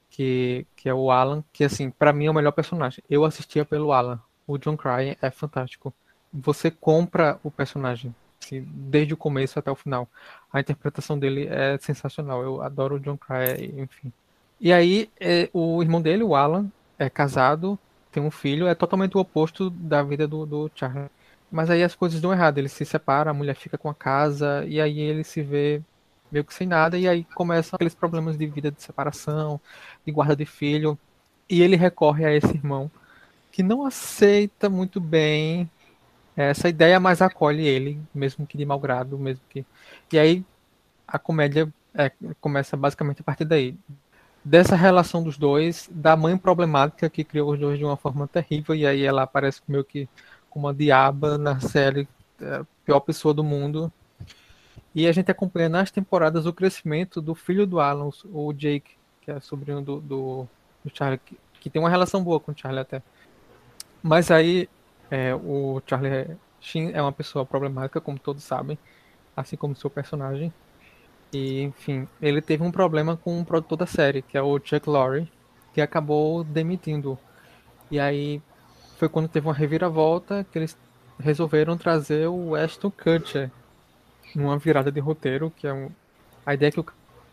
[0.09, 3.03] que, que é o Alan, que assim, pra mim é o melhor personagem.
[3.09, 4.21] Eu assistia pelo Alan.
[4.45, 5.93] O John Cryer é fantástico.
[6.31, 10.07] Você compra o personagem, assim, desde o começo até o final.
[10.51, 12.43] A interpretação dele é sensacional.
[12.43, 14.11] Eu adoro o John Cryer, enfim.
[14.59, 17.79] E aí, é, o irmão dele, o Alan, é casado,
[18.11, 21.09] tem um filho, é totalmente o oposto da vida do, do Charlie.
[21.53, 24.65] Mas aí as coisas dão errado, ele se separa, a mulher fica com a casa,
[24.65, 25.83] e aí ele se vê
[26.31, 29.61] meio que sem nada, e aí começam aqueles problemas de vida de separação,
[30.03, 30.97] de guarda de filho,
[31.47, 32.89] e ele recorre a esse irmão,
[33.51, 35.69] que não aceita muito bem
[36.35, 39.63] essa ideia, mas acolhe ele, mesmo que de mau grado, mesmo que...
[40.11, 40.43] E aí
[41.07, 42.11] a comédia é,
[42.41, 43.75] começa basicamente a partir daí.
[44.43, 48.73] Dessa relação dos dois, da mãe problemática que criou os dois de uma forma terrível,
[48.73, 50.09] e aí ela aparece meio que
[50.53, 52.07] como uma diaba na série,
[52.39, 53.91] é, a pior pessoa do mundo.
[54.93, 59.31] E a gente acompanha nas temporadas o crescimento do filho do Alan, o Jake, que
[59.31, 60.47] é sobrinho do, do,
[60.85, 63.01] do Charlie, que, que tem uma relação boa com o Charlie até.
[64.03, 64.69] Mas aí
[65.09, 68.77] é, o Charlie Sheen é uma pessoa problemática, como todos sabem,
[69.35, 70.53] assim como seu personagem.
[71.33, 74.87] E, enfim, ele teve um problema com o produtor da série, que é o Chuck
[74.87, 75.27] Lorre,
[75.73, 77.17] que acabou demitindo.
[77.89, 78.39] E aí
[79.03, 80.77] foi quando teve uma reviravolta que eles
[81.19, 83.51] resolveram trazer o Ashton Kutcher
[84.33, 85.89] numa virada de roteiro, que é um...
[86.45, 86.85] a ideia é que o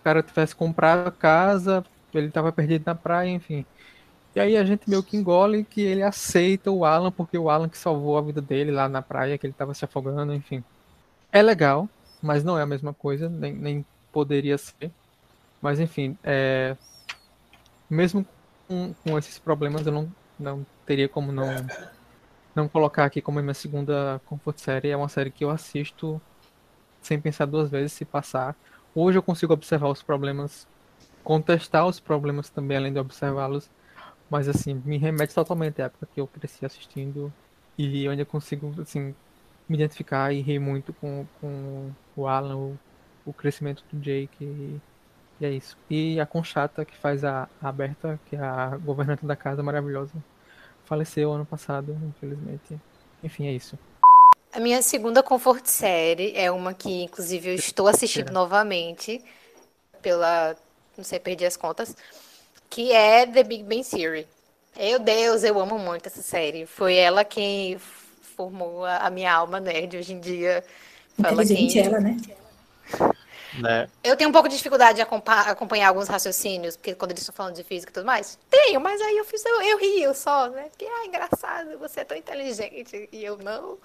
[0.03, 3.65] cara tivesse comprado a casa, ele estava perdido na praia, enfim.
[4.35, 7.69] E aí a gente meio que engole que ele aceita o Alan, porque o Alan
[7.69, 10.65] que salvou a vida dele lá na praia, que ele estava se afogando, enfim.
[11.31, 11.89] É legal,
[12.21, 14.91] mas não é a mesma coisa, nem, nem poderia ser.
[15.63, 16.77] Mas enfim, é...
[17.89, 18.27] mesmo
[18.67, 21.47] com, com esses problemas, eu não, não teria como não,
[22.55, 24.89] não colocar aqui como minha segunda comfort série.
[24.89, 26.21] É uma série que eu assisto
[27.03, 28.57] sem pensar duas vezes se passar.
[28.95, 30.67] Hoje eu consigo observar os problemas,
[31.23, 33.71] contestar os problemas também, além de observá-los.
[34.29, 37.33] Mas assim, me remete totalmente à época que eu cresci assistindo
[37.77, 39.15] e eu ainda consigo assim,
[39.69, 42.79] me identificar e rir muito com, com o Alan, o,
[43.25, 44.81] o crescimento do Jake e,
[45.41, 45.77] e é isso.
[45.89, 47.73] E a Conchata, que faz a, a
[48.27, 50.13] que é a governanta da casa maravilhosa,
[50.91, 52.79] faleceu ano passado, infelizmente.
[53.23, 53.79] Enfim, é isso.
[54.53, 59.25] A minha segunda comfort série é uma que, inclusive, eu estou assistindo novamente
[60.03, 60.57] pela.
[60.99, 61.97] Não sei, perdi as contas.
[62.69, 64.27] Que é The Big Bang Theory.
[64.77, 66.67] Meu Deus, eu amo muito essa série.
[66.67, 67.79] Foi ela quem
[68.37, 70.65] formou a, minha alma nerd hoje em dia.
[71.21, 72.17] Fala quem- ela, né?
[73.53, 73.91] Né?
[74.03, 77.35] Eu tenho um pouco de dificuldade de acompa- acompanhar alguns raciocínios, porque quando eles estão
[77.35, 80.49] falando de física e tudo mais, tenho, mas aí eu fiz, eu, eu rio só,
[80.49, 80.69] né?
[80.71, 83.79] Porque, ah, engraçado, você é tão inteligente e eu não.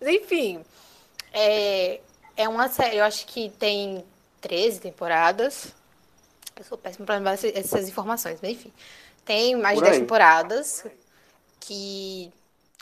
[0.00, 0.64] Mas, enfim,
[1.32, 2.00] é,
[2.36, 4.04] é uma série, eu acho que tem
[4.40, 5.74] 13 temporadas.
[6.56, 8.72] Eu sou péssima para lembrar essas informações, mas enfim.
[9.24, 10.00] Tem mais de Por 10 aí.
[10.00, 10.86] temporadas,
[11.60, 12.32] que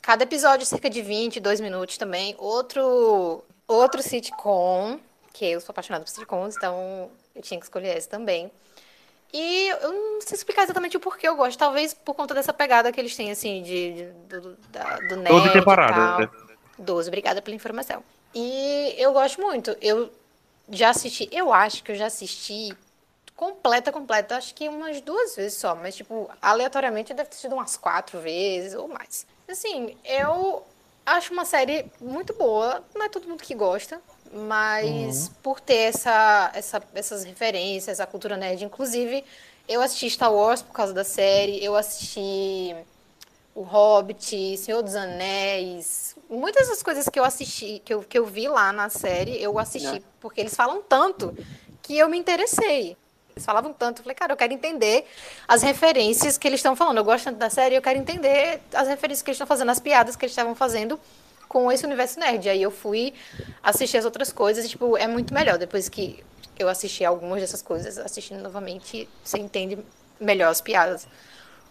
[0.03, 2.35] cada episódio é cerca de 22 minutos também.
[2.39, 4.99] Outro, outro sitcom,
[5.37, 8.51] que eu sou apaixonada por sitcoms, então eu tinha que escolher esse também.
[9.33, 11.59] E eu não sei explicar exatamente o porquê eu gosto.
[11.59, 15.31] Talvez por conta dessa pegada que eles têm, assim, de, de- do, da, do nerd
[15.31, 16.19] 12 e temporadas, tal.
[16.19, 16.31] né?
[16.79, 18.03] 12, obrigada pela informação.
[18.35, 19.77] E eu gosto muito.
[19.81, 20.11] Eu
[20.71, 22.75] já assisti, eu acho que eu já assisti
[23.35, 27.77] completa, completa, acho que umas duas vezes só, mas, tipo, aleatoriamente deve ter sido umas
[27.77, 29.27] quatro vezes ou mais.
[29.49, 30.65] Assim, eu
[31.07, 32.85] Acho uma série muito boa.
[32.93, 38.37] Não é todo mundo que gosta, mas por ter essa, essa, essas referências à cultura
[38.37, 39.25] nerd, inclusive,
[39.69, 42.75] eu assisti Star Wars por causa da série, eu assisti
[43.55, 46.17] O Hobbit, Senhor dos Anéis.
[46.29, 49.59] Muitas das coisas que eu assisti, que eu, que eu vi lá na série, eu
[49.59, 51.37] assisti, porque eles falam tanto
[51.83, 52.97] que eu me interessei.
[53.35, 55.05] Eles falavam tanto, eu falei, cara, eu quero entender
[55.47, 56.97] as referências que eles estão falando.
[56.99, 59.79] Eu gosto tanto da série, eu quero entender as referências que eles estão fazendo, as
[59.79, 60.99] piadas que eles estavam fazendo
[61.49, 62.49] com esse universo nerd.
[62.49, 63.15] Aí eu fui
[63.63, 65.59] assistir as outras coisas e, tipo, é muito melhor.
[65.59, 66.23] Depois que
[66.59, 69.79] eu assisti algumas dessas coisas, assistindo novamente, você entende
[70.21, 71.07] melhor as piadas.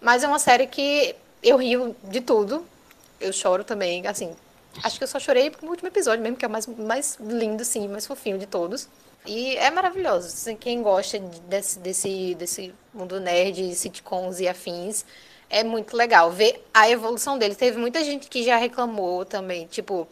[0.02, 2.66] Mas é uma série que eu rio de tudo.
[3.20, 4.36] Eu choro também, assim.
[4.84, 7.64] Acho que eu só chorei no último episódio mesmo, que é o mais, mais lindo,
[7.64, 8.90] sim, mais fofinho de todos.
[9.26, 10.28] E é maravilhoso.
[10.28, 15.06] Assim, quem gosta desse, desse, desse mundo nerd, sitcoms e afins,
[15.50, 17.58] é muito legal ver a evolução deles.
[17.58, 20.08] Teve muita gente que já reclamou também, tipo,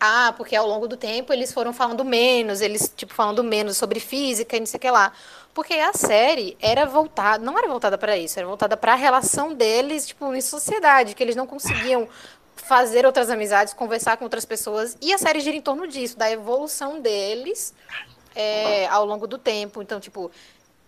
[0.00, 4.00] ah, porque ao longo do tempo eles foram falando menos, eles, tipo, falando menos sobre
[4.00, 5.12] física e não sei o que lá.
[5.54, 9.54] Porque a série era voltada, não era voltada para isso, era voltada para a relação
[9.54, 12.08] deles, tipo, em sociedade, que eles não conseguiam
[12.56, 14.96] fazer outras amizades, conversar com outras pessoas.
[15.00, 17.72] E a série gira em torno disso, da evolução deles
[18.34, 19.80] é, ao longo do tempo.
[19.80, 20.30] Então, tipo,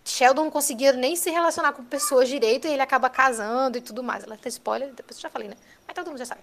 [0.09, 4.03] Sheldon não conseguia nem se relacionar com pessoas direito e ele acaba casando e tudo
[4.03, 4.23] mais.
[4.23, 5.57] Ela tem spoiler, depois eu já falei, né?
[5.87, 6.43] Mas todo mundo já sabe.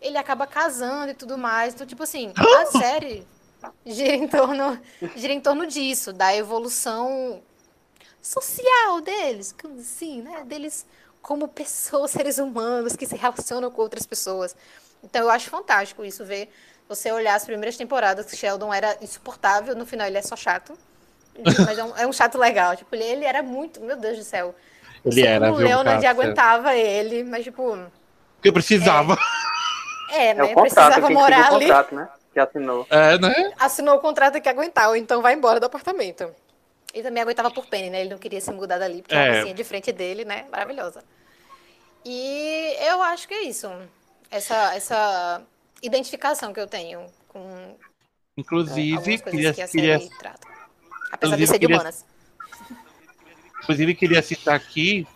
[0.00, 1.74] Ele acaba casando e tudo mais.
[1.74, 3.26] Então, tipo assim, a série
[3.84, 4.80] gira em torno,
[5.16, 7.42] gira em torno disso, da evolução
[8.20, 10.44] social deles, assim, né?
[10.44, 10.86] Deles
[11.20, 14.54] como pessoas, seres humanos que se relacionam com outras pessoas.
[15.02, 16.48] Então eu acho fantástico isso, ver
[16.88, 20.78] você olhar as primeiras temporadas, que Sheldon era insuportável, no final ele é só chato.
[21.66, 22.76] Mas é um, é um chato legal.
[22.76, 23.80] Tipo, ele, ele, era muito.
[23.80, 24.54] Meu Deus do céu.
[25.04, 27.78] Ele era, O Leonard aguentava ele, mas tipo.
[28.36, 29.16] Porque precisava.
[30.10, 30.40] É, é né?
[30.40, 31.64] É o contrato, precisava morar o ali.
[31.66, 32.08] contrato, né?
[32.32, 32.86] Que assinou.
[32.90, 33.52] É, né?
[33.58, 36.30] Assinou o contrato que aguentar, ou então vai embora do apartamento.
[36.92, 38.02] Ele também aguentava por Penny, né?
[38.02, 39.28] Ele não queria se mudar dali, porque É.
[39.28, 40.44] a vizinha de frente dele, né?
[40.50, 41.02] Maravilhosa.
[42.04, 43.70] E eu acho que é isso.
[44.30, 45.42] Essa, essa
[45.82, 47.76] identificação que eu tenho com
[48.36, 49.98] Inclusive, algumas coisas queria, que a queria,
[51.18, 51.34] série.
[51.34, 52.04] Apesar de ser de queria- humanas.
[53.62, 55.06] inclusive, queria citar aqui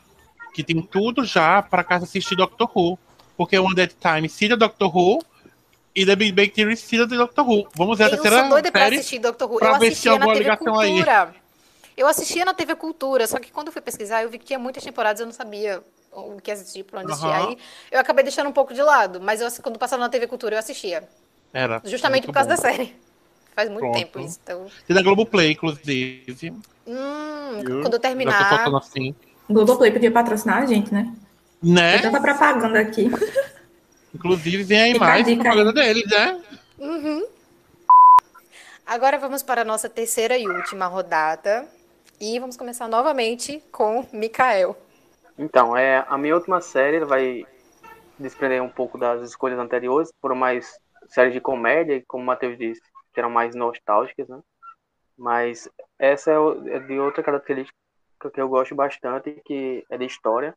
[0.54, 2.98] que tem tudo já para casa assistir Doctor Who.
[3.36, 5.22] Porque One Dead Time cita Doctor Who
[5.94, 7.68] e The Big Bang Theory cita Doctor Who.
[7.74, 8.96] Vamos ver a Eu terceira sou doida pra série.
[8.96, 9.58] assistir Doctor Who.
[9.62, 10.90] Eu assistia na TV ligação aí.
[10.92, 11.34] Cultura.
[11.96, 14.58] Eu assistia na TV Cultura, só que quando eu fui pesquisar, eu vi que tinha
[14.58, 15.82] muitas temporadas, eu não sabia
[16.12, 17.28] o que assistir, pra onde assistir.
[17.28, 17.48] Aham.
[17.48, 17.58] Aí
[17.90, 20.58] eu acabei deixando um pouco de lado, mas eu, quando passava na TV Cultura, eu
[20.58, 21.06] assistia.
[21.52, 21.80] Era.
[21.84, 22.56] Justamente por causa bom.
[22.56, 22.94] da série.
[23.56, 23.98] Faz muito Pronto.
[23.98, 24.38] tempo isso.
[24.42, 26.52] Então, Tem na Globoplay, inclusive.
[26.86, 27.64] hum, viu?
[27.64, 28.48] quando eu Já tô terminar.
[28.50, 29.14] soltando assim.
[29.48, 31.10] O Globoplay podia patrocinar a gente, né?
[31.62, 31.92] Né?
[31.94, 33.10] Tem tanta propaganda aqui.
[34.14, 36.38] Inclusive, vem aí mais propaganda deles, né?
[36.78, 37.26] Uhum.
[38.86, 41.66] Agora vamos para a nossa terceira e última rodada.
[42.20, 44.76] E vamos começar novamente com Mikael.
[45.38, 47.46] Então, é, a minha última série vai
[48.18, 52.56] desprender um pouco das escolhas anteriores, foram mais séries de comédia, e como o Matheus
[52.58, 52.80] disse,
[53.16, 54.38] que eram mais nostálgicas, né?
[55.16, 55.66] Mas
[55.98, 56.34] essa é,
[56.74, 57.74] é de outra característica
[58.30, 60.54] que eu gosto bastante, que é de história.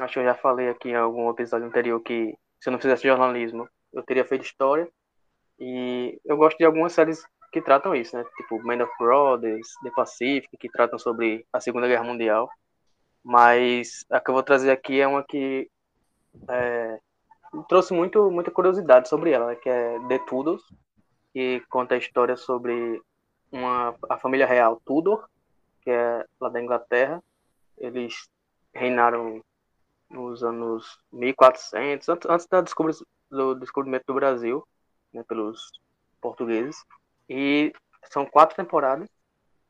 [0.00, 3.06] Acho que eu já falei aqui em algum episódio anterior que se eu não fizesse
[3.06, 4.88] jornalismo, eu teria feito história.
[5.56, 8.24] E eu gosto de algumas séries que tratam isso, né?
[8.36, 12.50] Tipo Man of Brothers, The Pacific, que tratam sobre a Segunda Guerra Mundial.
[13.22, 15.70] Mas a que eu vou trazer aqui é uma que
[16.48, 16.98] é,
[17.68, 20.62] trouxe muito, muita curiosidade sobre ela, né, que é The Tudors,
[21.32, 23.00] que conta a história sobre
[23.50, 25.28] uma, a família real Tudor,
[25.82, 27.22] que é lá da Inglaterra.
[27.78, 28.28] Eles
[28.74, 29.42] reinaram
[30.10, 32.94] nos anos 1400, antes, da descobri-
[33.30, 34.66] do descobrimento do Brasil,
[35.12, 35.72] né, pelos
[36.20, 36.76] portugueses.
[37.28, 37.72] E
[38.10, 39.08] são quatro temporadas.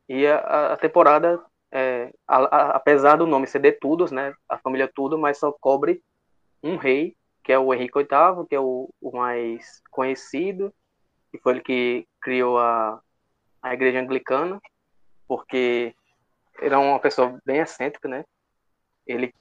[0.07, 4.33] E a- a, a temporada é, a- a- apesar do nome ser de Tudors, né,
[4.47, 6.03] a família Tudor, mas só cobre
[6.61, 10.73] um rei, que é o Henrique VIII, que é o, o mais conhecido,
[11.33, 13.01] e foi ele que criou a,
[13.61, 14.61] a igreja anglicana,
[15.27, 15.95] porque
[16.61, 18.23] ele é uma pessoa bem excêntrica, né?
[19.07, 19.33] Ele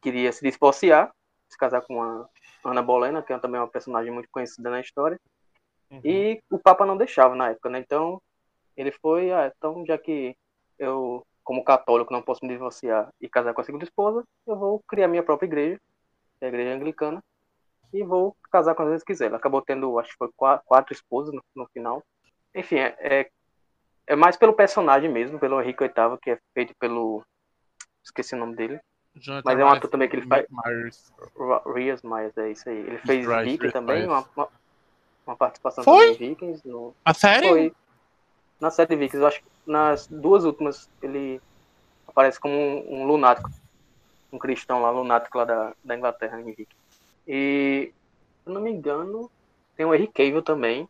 [0.00, 1.12] queria se divorciar,
[1.48, 2.28] se casar com a
[2.64, 5.18] Ana Bolena, que é também uma personagem muito conhecida na história,
[6.04, 7.78] e o Papa não deixava na época, né?
[7.78, 8.22] Então
[8.76, 10.34] ele foi, ah, então já que
[10.78, 14.80] eu, como católico, não posso me divorciar e casar com a segunda esposa, eu vou
[14.88, 15.80] criar minha própria igreja,
[16.38, 17.22] que é a igreja anglicana,
[17.92, 19.26] e vou casar com vezes quiser.
[19.26, 22.02] Ele acabou tendo, acho que foi quatro, quatro esposas no, no final.
[22.54, 23.30] Enfim, é, é,
[24.06, 27.24] é mais pelo personagem mesmo, pelo Henrique VIII, que é feito pelo.
[28.04, 28.80] Esqueci o nome dele.
[29.14, 30.46] Jonathan Mas é um Myers- ator também que ele faz.
[30.50, 31.12] Myers.
[31.74, 32.78] Rias Myers, é isso aí.
[32.78, 34.48] Ele fez Vikings Rice também, uma, uma,
[35.26, 36.12] uma participação Foi?
[36.14, 36.66] também em Vikings.
[36.68, 37.48] No, A série?
[37.48, 37.72] foi
[38.58, 41.40] na série Vikings, eu acho que nas duas últimas ele
[42.08, 43.50] aparece como um, um lunático.
[44.32, 46.81] Um cristão lá, lunático lá da, da Inglaterra, em Vikings.
[47.26, 47.92] E,
[48.42, 49.30] se eu não me engano,
[49.76, 50.88] tem o Henry Cavill também.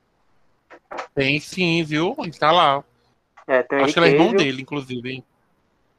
[1.14, 2.14] Tem sim, viu?
[2.18, 2.82] Ele tá lá.
[3.46, 5.24] É, tem o Acho que ele é irmão dele, inclusive.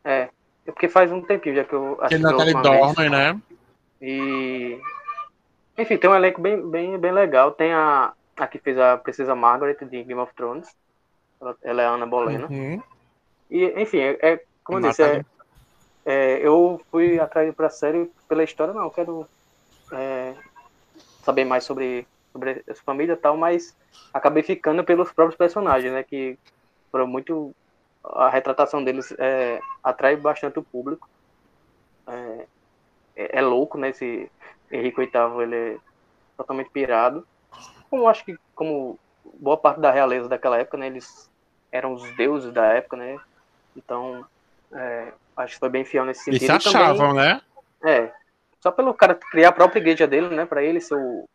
[0.04, 0.30] É,
[0.66, 2.54] é porque faz um tempinho já que eu assisti ele Natalie.
[2.54, 3.42] Dormer, né?
[4.02, 4.80] E.
[5.78, 7.52] Enfim, tem um elenco bem, bem, bem legal.
[7.52, 10.68] Tem a, a que fez a Princesa Margaret de Game of Thrones.
[11.42, 12.48] Ela, ela é a Ana Bolena.
[12.48, 12.82] Uhum.
[13.50, 15.26] E, enfim, é, é- como eu disse, é, Natalie.
[16.06, 18.84] é, eu fui atraído pra série pela história, não.
[18.84, 19.28] Eu quero
[19.94, 20.36] é,
[21.24, 23.76] saber mais sobre, sobre essa família e tal, mas
[24.14, 26.04] acabei ficando pelos próprios personagens, né?
[26.04, 26.38] Que
[26.92, 27.54] foram muito.
[28.04, 31.08] A retratação deles é, atrai bastante o público.
[32.08, 32.46] É,
[33.16, 33.90] é, é louco, né?
[33.90, 34.30] Esse
[34.72, 35.78] Henrique VIII, ele é
[36.36, 37.26] totalmente pirado.
[37.90, 39.00] Como eu acho que, como
[39.40, 40.88] boa parte da realeza daquela época, né?
[40.88, 41.30] Eles
[41.72, 43.18] eram os deuses da época, né?
[43.76, 44.26] Então,
[44.74, 46.62] é, acho que foi bem fiel nesse Eles sentido.
[46.62, 47.42] se E também- achavam, né?
[47.84, 48.12] é,
[48.64, 51.28] só pelo cara criar a própria igreja dele, né, Pra ele ser o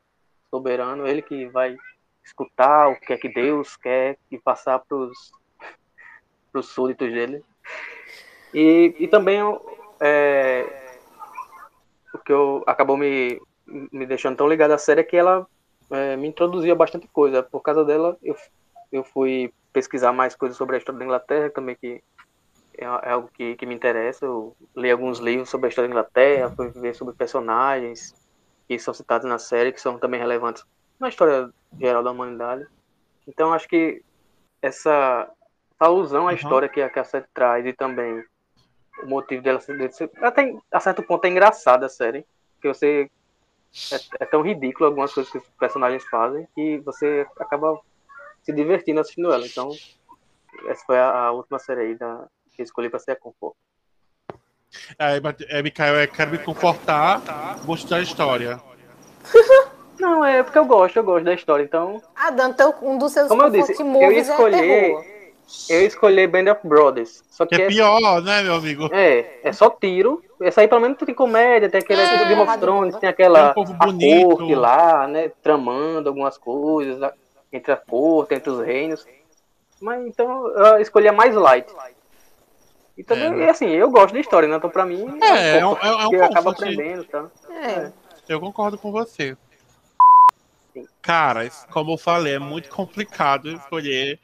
[0.51, 1.77] soberano, ele que vai
[2.25, 5.31] escutar o que é que Deus quer e passar pros,
[6.51, 7.45] pros súditos dele.
[8.55, 9.41] E, e também
[10.01, 10.97] é,
[12.15, 15.47] o que eu, acabou me, me deixando tão ligado à série é que ela
[15.91, 17.43] é, me introduzia bastante coisa.
[17.43, 18.35] Por causa dela, eu,
[18.91, 22.03] eu fui pesquisar mais coisas sobre a história da Inglaterra, também que
[22.79, 24.25] é, é algo que, que me interessa.
[24.25, 28.15] Eu li alguns livros sobre a história da Inglaterra, fui ver sobre personagens
[28.69, 30.63] que são citados na série, que são também relevantes
[31.01, 31.51] na história
[31.81, 32.67] geral da humanidade.
[33.27, 34.03] Então, acho que
[34.63, 35.29] essa,
[35.75, 36.37] essa alusão à Uhum.
[36.37, 38.23] história que a, que a série traz e também
[39.03, 40.11] o motivo dela ser.
[40.21, 42.27] Até a certo ponto é engraçada a série,
[42.61, 43.11] que você.
[43.93, 47.79] É, é tão ridículo algumas coisas que os personagens fazem que você acaba
[48.43, 49.47] se divertindo assistindo ela.
[49.47, 49.71] Então,
[50.67, 52.27] essa foi a, a última série aí da,
[52.59, 53.57] que escolhi pra ser a Conforto.
[54.99, 55.21] É,
[55.59, 57.23] é, Mikael, é, quero me confortar,
[57.65, 58.61] gostar da história.
[59.99, 61.63] Não, é porque eu gosto, eu gosto da história.
[61.63, 65.05] Então, Ah, Dan, então um dos seus como eu disse, eu é terror.
[65.71, 67.25] Eu escolhi Band of Brothers.
[67.31, 68.89] Só Que que é é, pior, né, meu amigo?
[68.93, 70.23] é, é só tiro.
[70.41, 73.63] Essa aí pelo menos tem comédia, tem aquele É, Game of Thrones, tem aquela Tem
[73.63, 74.37] um povo a bonito.
[74.37, 75.33] corte lá, né?
[75.43, 77.13] Tramando algumas coisas a-
[77.53, 79.05] entre a corte, entre os reinos.
[79.81, 81.67] Mas então eu escolhi a mais light.
[82.99, 83.47] E também, É, né?
[83.47, 84.57] e, assim, eu gosto da história, né?
[84.57, 87.31] Então pra mim É, é um- comfort, é um- é um porque acaba aprendendo, tá?
[87.49, 87.93] É.
[88.29, 89.37] Eu concordo com você.
[90.75, 90.85] Sim.
[91.01, 94.19] Cara, como eu falei, é muito complicado escolher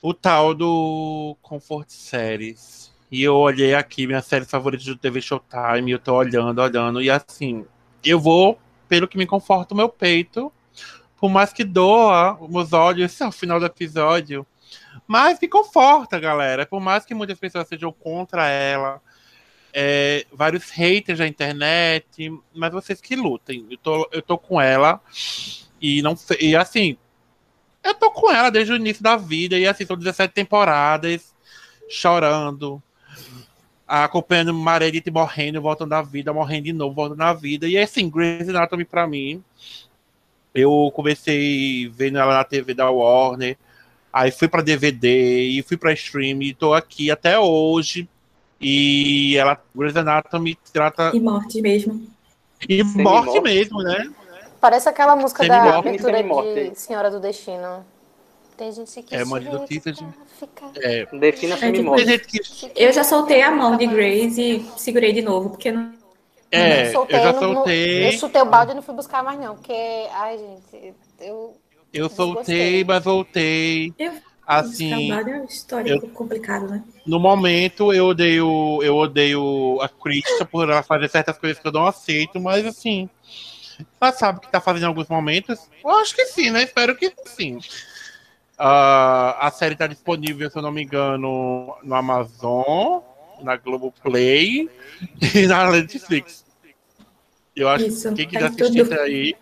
[0.00, 2.94] o tal do Comfort Series.
[3.10, 7.02] E eu olhei aqui, minha série favorita do TV Showtime, e eu tô olhando, olhando,
[7.02, 7.64] e assim,
[8.04, 8.58] eu vou
[8.88, 10.52] pelo que me conforta o meu peito,
[11.16, 14.46] por mais que doa os meus olhos esse é o final do episódio,
[15.06, 16.66] mas me conforta, galera.
[16.66, 19.00] Por mais que muitas pessoas sejam contra ela,
[19.72, 23.66] é, vários haters da internet, mas vocês que lutem.
[23.70, 25.00] Eu tô, eu tô com ela
[25.80, 26.96] e não e assim,
[27.84, 31.34] eu tô com ela desde o início da vida e assim, são 17 temporadas
[31.88, 32.82] chorando,
[33.86, 37.68] acompanhando Meredith morrendo, voltando da vida, morrendo de novo, voltando da vida.
[37.68, 39.42] E assim, Grey's Anatomy pra mim,
[40.54, 43.56] eu comecei vendo ela na TV da Warner,
[44.12, 48.08] aí fui pra DVD e fui pra stream e tô aqui até hoje.
[48.60, 52.06] E ela, Grey's Anatomy trata E morte mesmo.
[52.68, 53.26] e Semi-morte.
[53.26, 54.10] morte mesmo, né?
[54.60, 55.88] Parece aquela música da Semi-morte.
[55.88, 56.70] abertura Semi-morte.
[56.70, 57.84] de Senhora do Destino.
[58.56, 60.06] Tem gente que É se notícia de-
[60.40, 61.94] fica- É, Defina É tipo
[62.26, 65.92] que Eu já soltei a mão de Grace e segurei de novo, porque não.
[66.50, 68.94] é, Eu eu soltei, já no- no- soltei, eu chutei o balde e não fui
[68.94, 69.56] buscar mais, não.
[69.56, 69.74] Porque,
[70.14, 71.54] ai, gente, eu.
[71.96, 73.92] Eu soltei, mas voltei.
[73.98, 74.12] Eu-
[74.46, 76.84] Assim, Trabalho é histórico complicado, né?
[77.04, 81.72] no momento eu odeio, eu odeio a Krista por ela fazer certas coisas que eu
[81.72, 83.10] não aceito, mas assim,
[84.00, 85.68] ela sabe que tá fazendo em alguns momentos.
[85.82, 86.62] Eu acho que sim, né?
[86.62, 87.58] Espero que sim.
[88.58, 93.00] Ah, a série tá disponível, se eu não me engano, no Amazon,
[93.42, 94.68] na Globoplay
[95.34, 96.44] e na Netflix.
[97.54, 98.96] Eu acho Isso, que quem tá quiser em assistir tudo.
[98.96, 99.34] tá aí.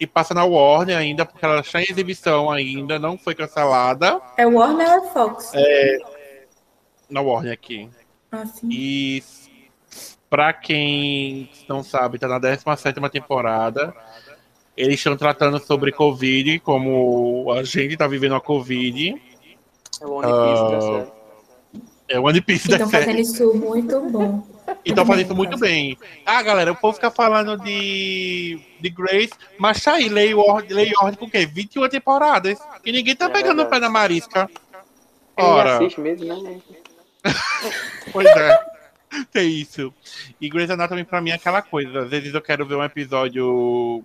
[0.00, 4.18] E passa na Warner ainda, porque ela está em exibição ainda, não foi cancelada.
[4.38, 5.52] É Warner ou é Fox?
[7.10, 7.90] Na Warner aqui.
[8.32, 8.68] Assim.
[8.70, 9.22] E
[10.30, 13.94] pra quem não sabe, tá na 17 temporada.
[14.76, 19.20] Eles estão tratando sobre Covid, como a gente tá vivendo a Covid.
[20.00, 21.19] É o Ah, série.
[22.10, 23.04] É o One Piece da Estão série.
[23.04, 24.44] fazendo isso muito bom.
[24.84, 25.98] Então Muito faz bem, isso muito bem.
[26.26, 30.92] Ah, galera, o povo fica falando de, de Grace, mas tá aí, Lei Ordem, Lei
[31.00, 31.46] Ordem com o quê?
[31.46, 32.58] 21 temporadas.
[32.84, 34.50] E ninguém tá É pegando o pé da Marisca.
[35.36, 36.60] Ora, assiste mesmo, né?
[38.12, 38.60] pois é.
[39.34, 39.92] É isso.
[40.40, 42.00] E Grey's Anatomy pra mim é aquela coisa.
[42.02, 44.02] Às vezes eu quero ver um episódio,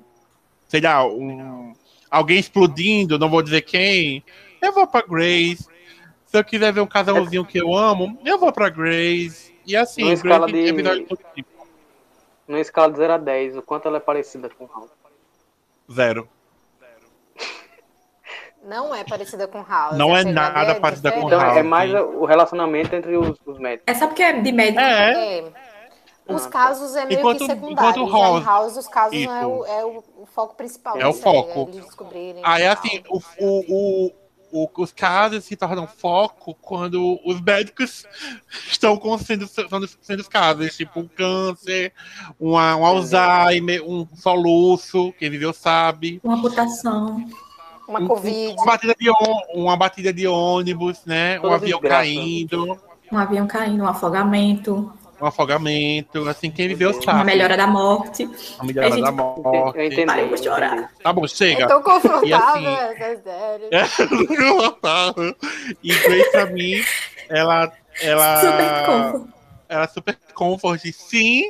[0.67, 1.73] sei lá, um,
[2.09, 4.23] alguém explodindo, não vou dizer quem.
[4.61, 5.67] Eu vou pra Grace.
[6.35, 9.55] Se eu quiser ver um casalzinho que eu amo, eu vou pra Grace.
[9.65, 11.49] E assim, Numa escala de- todo tipo.
[12.45, 14.89] Numa escala de 0 a 10, o quanto ela é parecida com House.
[15.89, 16.27] Zero.
[18.65, 19.97] Não é parecida com House.
[19.97, 21.35] Não é pegada nada é parecida com diferente.
[21.37, 21.57] Então House.
[21.57, 23.85] é mais o relacionamento entre os, os médicos.
[23.87, 24.79] É só porque é de médico.
[24.81, 25.51] É, É.
[26.27, 27.71] Os Ah, casos é meio Enquanto- que secundário.
[27.71, 29.29] enquanto Já em House- House, os casos Isso.
[29.29, 30.97] não é o, é o, o foco principal.
[30.97, 31.69] É o série, foco.
[31.71, 34.11] eles descobrirem Aí assim, o, o,
[34.63, 38.05] o- os casos se tornam foco quando os médicos
[38.71, 41.91] estão com sendo, sendo, sendo os casos, tipo um câncer,
[42.39, 46.19] uma, um Alzheimer, um soluço, quem viveu sabe.
[46.23, 47.25] Uma amputação.
[47.87, 48.53] Uma Um- Covid.
[48.57, 51.39] Uma batida de, ônibus, uma batida de ônibus, né?
[51.39, 52.03] Um avião desgraça.
[52.03, 52.79] caindo,
[53.11, 54.91] Um avião caindo, um afogamento,
[55.21, 57.23] um afogamento, assim, quem viveu Uma uma sabe.
[57.25, 58.29] melhora da morte.
[58.59, 59.79] A melhora Gente, da Eu morte.
[59.81, 60.05] entendi.
[60.05, 60.91] Para de eu chorar.
[61.01, 61.67] Tá bom, É chega.
[61.67, 63.69] tão confortável E assim- essa série.
[65.83, 66.83] e Grace, pra mim,
[67.29, 67.71] ela.
[68.01, 69.29] ela Super comfort.
[69.67, 71.43] Ela é super comfort, sim,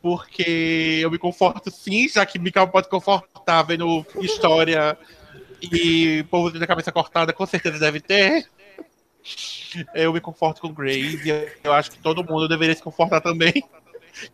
[0.00, 4.96] porque eu me conforto sim, já que Mikael pode confortar vendo história
[5.60, 8.46] e povo tem a cabeça cortada, com certeza deve ter.
[9.94, 13.62] Eu me conforto com Grace e eu acho que todo mundo deveria se confortar também.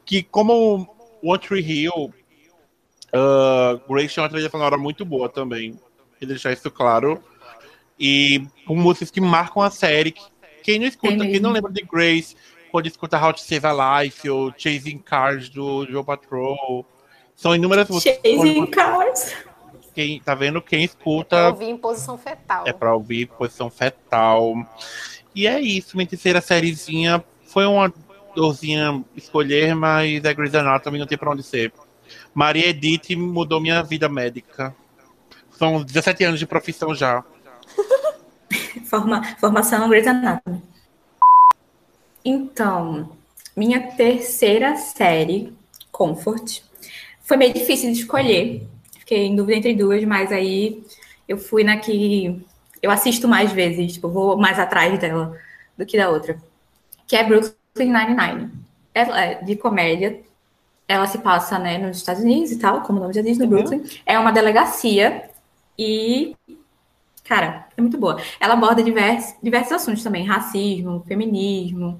[0.04, 0.88] Que como
[1.22, 2.12] One Tree Hill,
[3.12, 5.72] uh, Grace tem uma trilha sonora muito boa também.
[6.14, 7.22] Queria deixar isso claro.
[7.98, 10.14] E com músicas que marcam a série.
[10.62, 12.36] Quem não escuta, Tem quem não lembra de Grace,
[12.70, 16.86] quando escuta How to Save a Life ou Chasing Cars do Joe Patrol.
[17.34, 18.20] São inúmeras músicas.
[18.24, 19.34] Chasing Cars.
[19.94, 20.62] Quem, tá vendo?
[20.62, 22.64] Quem Eu escuta ouvi em posição fetal.
[22.66, 24.54] é pra ouvir posição fetal.
[25.34, 27.24] E é isso, minha terceira sériezinha.
[27.46, 27.92] Foi uma
[28.34, 31.72] dorzinha escolher, mas é Grey's Anatomy, não tem pra onde ser.
[32.34, 34.74] Maria Edith mudou minha vida médica.
[35.50, 37.24] São 17 anos de profissão já.
[38.86, 40.62] Forma, formação Grey's Anatomy.
[42.24, 43.10] Então,
[43.56, 45.52] minha terceira série,
[45.90, 46.60] Comfort,
[47.22, 48.66] foi meio difícil de escolher.
[48.98, 50.84] Fiquei em dúvida entre duas, mas aí
[51.28, 52.44] eu fui na que
[52.82, 55.38] eu assisto mais vezes, tipo, vou mais atrás dela
[55.78, 56.36] do que da outra.
[57.06, 58.50] Que é Brooklyn Nine-Nine.
[58.92, 60.20] Ela é de comédia.
[60.88, 63.46] Ela se passa, né, nos Estados Unidos e tal, como o nome já diz, no
[63.46, 63.82] Brooklyn.
[64.04, 65.30] É uma delegacia
[65.78, 66.36] e
[67.24, 68.20] Cara, é muito boa.
[68.40, 71.98] Ela aborda diversos, diversos assuntos também: racismo, feminismo,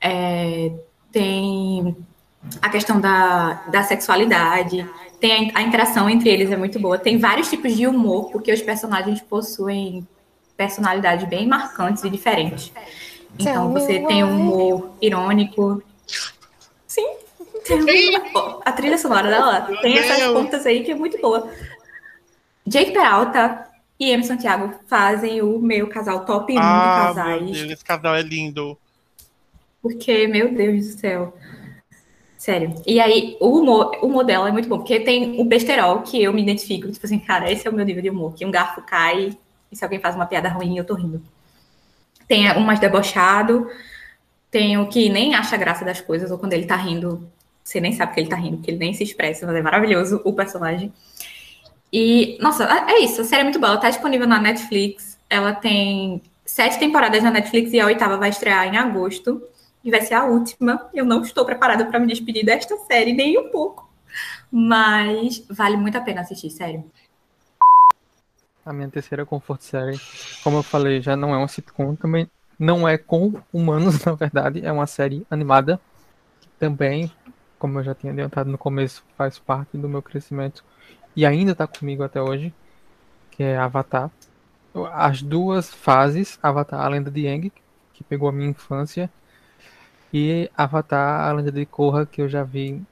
[0.00, 0.72] é,
[1.10, 1.96] tem
[2.62, 4.88] a questão da, da sexualidade,
[5.20, 6.98] tem a, a interação entre eles é muito boa.
[6.98, 10.06] Tem vários tipos de humor, porque os personagens possuem
[10.58, 12.72] personalidades bem marcantes e diferentes.
[13.38, 15.80] Então você tem um humor irônico.
[16.86, 17.06] Sim.
[17.70, 21.48] Uma- a trilha sonora dela tem essas pontas aí que é muito boa.
[22.66, 23.66] Jake Peralta
[24.00, 24.24] e M.
[24.24, 27.50] Santiago fazem o meu casal top 1 de Ah, meu casais.
[27.52, 28.76] Deus, esse casal é lindo.
[29.80, 31.36] Porque, meu Deus do céu.
[32.36, 32.74] Sério.
[32.86, 36.22] E aí, o humor, o humor dela é muito bom, porque tem o besterol que
[36.22, 36.90] eu me identifico.
[36.90, 38.34] Tipo assim, cara, esse é o meu nível de humor.
[38.34, 39.36] Que um garfo cai
[39.70, 41.22] e se alguém faz uma piada ruim, eu tô rindo.
[42.26, 43.68] Tem o mais debochado,
[44.50, 47.28] tem o que nem acha graça das coisas, ou quando ele tá rindo,
[47.62, 50.20] você nem sabe que ele tá rindo, porque ele nem se expressa, mas é maravilhoso
[50.24, 50.92] o personagem.
[51.92, 53.20] E, nossa, é isso.
[53.20, 53.72] A série é muito boa.
[53.72, 55.18] Ela tá disponível na Netflix.
[55.28, 59.42] Ela tem sete temporadas na Netflix e a oitava vai estrear em agosto.
[59.84, 60.88] E vai ser a última.
[60.92, 63.88] Eu não estou preparada para me despedir desta série, nem um pouco.
[64.50, 66.84] Mas vale muito a pena assistir, sério.
[68.68, 69.98] A minha terceira Comfort Série,
[70.44, 74.64] como eu falei, já não é uma sitcom, também não é com humanos, na verdade,
[74.64, 75.80] é uma série animada,
[76.58, 77.10] também,
[77.58, 80.62] como eu já tinha adiantado no começo, faz parte do meu crescimento
[81.16, 82.52] e ainda está comigo até hoje,
[83.30, 84.10] que é Avatar.
[84.92, 87.50] As duas fases, Avatar, a Lenda de Aang,
[87.94, 89.10] que pegou a minha infância,
[90.12, 92.82] e Avatar, a Lenda de Korra, que eu já vi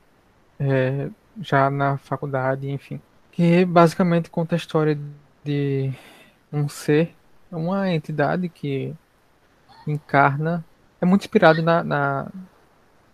[0.59, 1.11] é,
[1.41, 2.99] já na faculdade, enfim.
[3.31, 4.99] Que basicamente conta a história
[5.47, 5.93] de
[6.53, 7.15] um ser,
[7.51, 8.93] uma entidade que
[9.87, 10.65] encarna,
[11.01, 12.33] é muito inspirado na, na,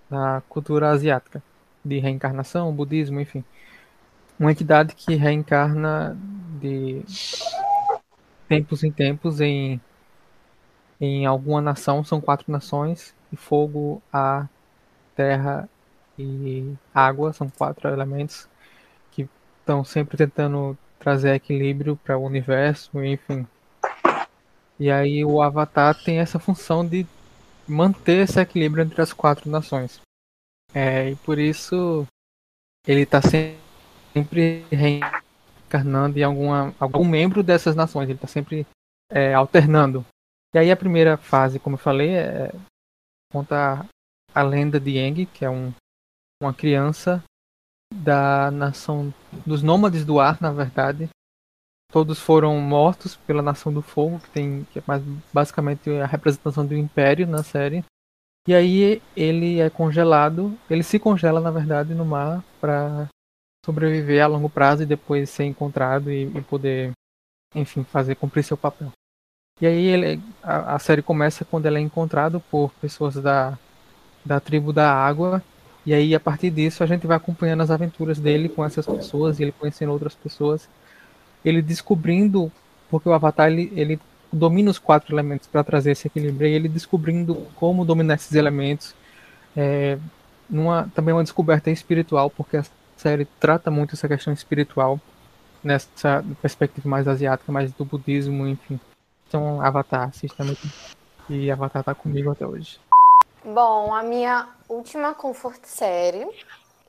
[0.09, 1.43] na cultura asiática,
[1.85, 3.45] de reencarnação, budismo, enfim.
[4.41, 6.16] Uma entidade que reencarna
[6.59, 7.05] de
[8.49, 9.78] tempos em tempos em,
[10.99, 14.49] em alguma nação, são quatro nações, de fogo, ar,
[15.14, 15.68] terra
[16.18, 18.49] e água, são quatro elementos
[19.11, 19.28] que
[19.61, 23.44] estão sempre tentando trazer equilíbrio para o universo, enfim.
[24.78, 27.05] E aí o Avatar tem essa função de
[27.66, 30.00] manter esse equilíbrio entre as quatro nações.
[30.72, 32.07] É, e por isso
[32.86, 38.64] ele está sempre reencarnando em alguma, algum membro dessas nações, ele está sempre
[39.11, 40.07] é, alternando.
[40.55, 42.53] E aí a primeira fase, como eu falei, é,
[43.32, 43.84] conta
[44.32, 45.72] a lenda de Eng, que é um,
[46.40, 47.22] uma criança
[47.93, 49.12] da nação
[49.47, 51.09] dos nômades do ar, na verdade.
[51.93, 56.64] Todos foram mortos pela nação do fogo, que tem que é mais, basicamente a representação
[56.64, 57.84] do império na série.
[58.49, 63.09] E aí ele é congelado, ele se congela na verdade no mar para
[63.64, 66.93] sobreviver a longo prazo e depois ser encontrado e, e, poder,
[67.55, 68.90] enfim, fazer cumprir seu papel.
[69.61, 73.57] E aí ele, a, a, série começa quando ele é encontrado por pessoas da,
[74.24, 75.43] da tribo da água
[75.85, 79.41] e aí a partir disso a gente vai acompanhando as aventuras dele com essas pessoas
[79.41, 80.68] ele conhecendo outras pessoas,
[81.45, 82.51] ele descobrindo
[82.91, 83.99] porque o Avatar ele, ele
[84.33, 86.49] domina os quatro elementos para trazer esse equilíbrio.
[86.49, 88.95] E ele descobrindo como dominar esses elementos.
[89.57, 89.99] É,
[90.49, 92.64] numa, também uma descoberta espiritual, porque a
[92.97, 95.01] série trata muito essa questão espiritual
[95.62, 98.80] nessa perspectiva mais asiática, mais do budismo, enfim.
[99.28, 100.68] Então, Avatar, assista muito.
[101.30, 102.78] E Avatar tá comigo até hoje.
[103.45, 106.26] Bom, a minha última comfort série,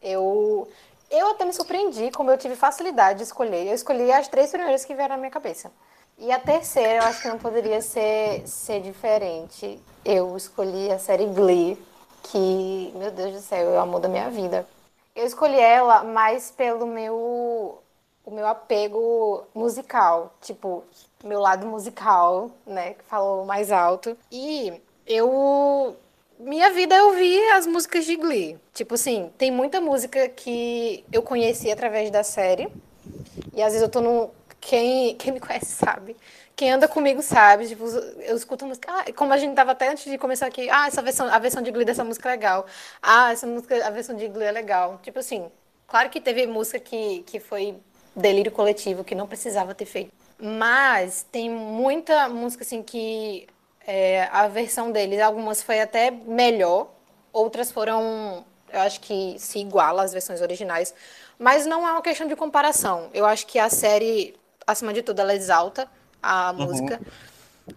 [0.01, 0.67] eu
[1.09, 3.67] eu até me surpreendi como eu tive facilidade de escolher.
[3.67, 5.71] Eu escolhi as três primeiras que vieram na minha cabeça.
[6.17, 9.79] E a terceira, eu acho que não poderia ser, ser diferente.
[10.05, 11.77] Eu escolhi a série Glee,
[12.23, 14.67] que, meu Deus do céu, é o amor da minha vida.
[15.15, 17.79] Eu escolhi ela mais pelo meu
[18.25, 20.83] o meu apego musical, tipo,
[21.23, 24.17] meu lado musical, né, que falou mais alto.
[24.31, 25.95] E eu
[26.43, 28.57] minha vida eu vi as músicas de Glee.
[28.73, 32.67] Tipo assim, tem muita música que eu conheci através da série.
[33.53, 34.29] E às vezes eu tô num,
[34.59, 36.15] quem, quem me conhece sabe.
[36.55, 40.05] Quem anda comigo sabe, tipo, eu escuto música, ah, como a gente tava até antes
[40.09, 42.65] de começar aqui, ah, essa versão, a versão de Glee dessa música é legal.
[43.01, 44.99] Ah, essa música, a versão de Glee é legal.
[45.01, 45.49] Tipo assim,
[45.87, 47.75] claro que teve música que, que foi
[48.15, 50.11] delírio coletivo, que não precisava ter feito.
[50.37, 53.47] Mas tem muita música assim que
[53.85, 56.89] é, a versão deles, algumas foi até melhor,
[57.31, 60.93] outras foram, eu acho que se iguala às versões originais,
[61.37, 63.09] mas não é uma questão de comparação.
[63.13, 65.87] Eu acho que a série acima de tudo, ela exalta
[66.21, 66.99] a uhum.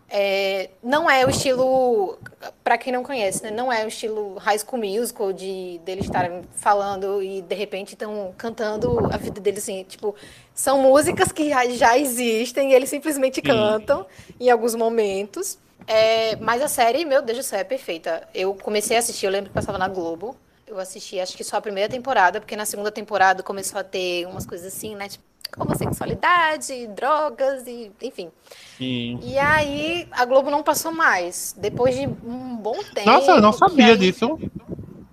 [0.08, 2.18] É, não é o estilo,
[2.64, 3.50] para quem não conhece, né?
[3.50, 8.34] não é o estilo High School Musical de deles estarem falando e de repente estão
[8.36, 10.14] cantando a vida deles assim, tipo,
[10.52, 13.42] são músicas que já, existem e eles simplesmente Sim.
[13.42, 14.06] cantam
[14.40, 15.58] em alguns momentos.
[15.86, 18.26] É, mas a série, meu Deus do céu, é perfeita.
[18.34, 20.36] Eu comecei a assistir, eu lembro que passava na Globo.
[20.66, 24.26] Eu assisti, acho que só a primeira temporada, porque na segunda temporada começou a ter
[24.26, 25.08] umas coisas assim, né?
[25.08, 25.24] Tipo,
[25.56, 28.30] homossexualidade, drogas e enfim.
[28.76, 29.18] Sim.
[29.22, 31.54] E aí a Globo não passou mais.
[31.56, 33.06] Depois de um bom tempo.
[33.06, 33.96] Nossa, eu não sabia aí...
[33.96, 34.38] disso.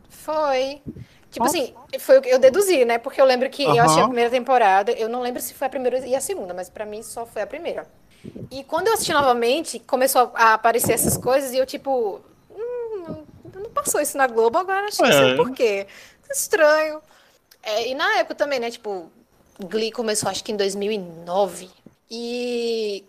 [0.09, 0.81] Foi.
[1.29, 1.57] Tipo Nossa.
[1.57, 2.99] assim, foi o que eu deduzi, né?
[2.99, 3.75] Porque eu lembro que uhum.
[3.75, 6.53] eu achei a primeira temporada, eu não lembro se foi a primeira e a segunda,
[6.53, 7.88] mas para mim só foi a primeira.
[8.51, 12.21] E quando eu assisti novamente, começou a aparecer essas coisas e eu tipo,
[12.51, 13.23] hum,
[13.55, 15.07] não passou isso na Globo agora, acho que é.
[15.07, 15.88] não sei por quê.
[16.31, 17.01] Estranho.
[17.63, 19.11] É, e na época também, né, tipo,
[19.60, 21.70] Glee começou acho que em 2009
[22.10, 23.04] e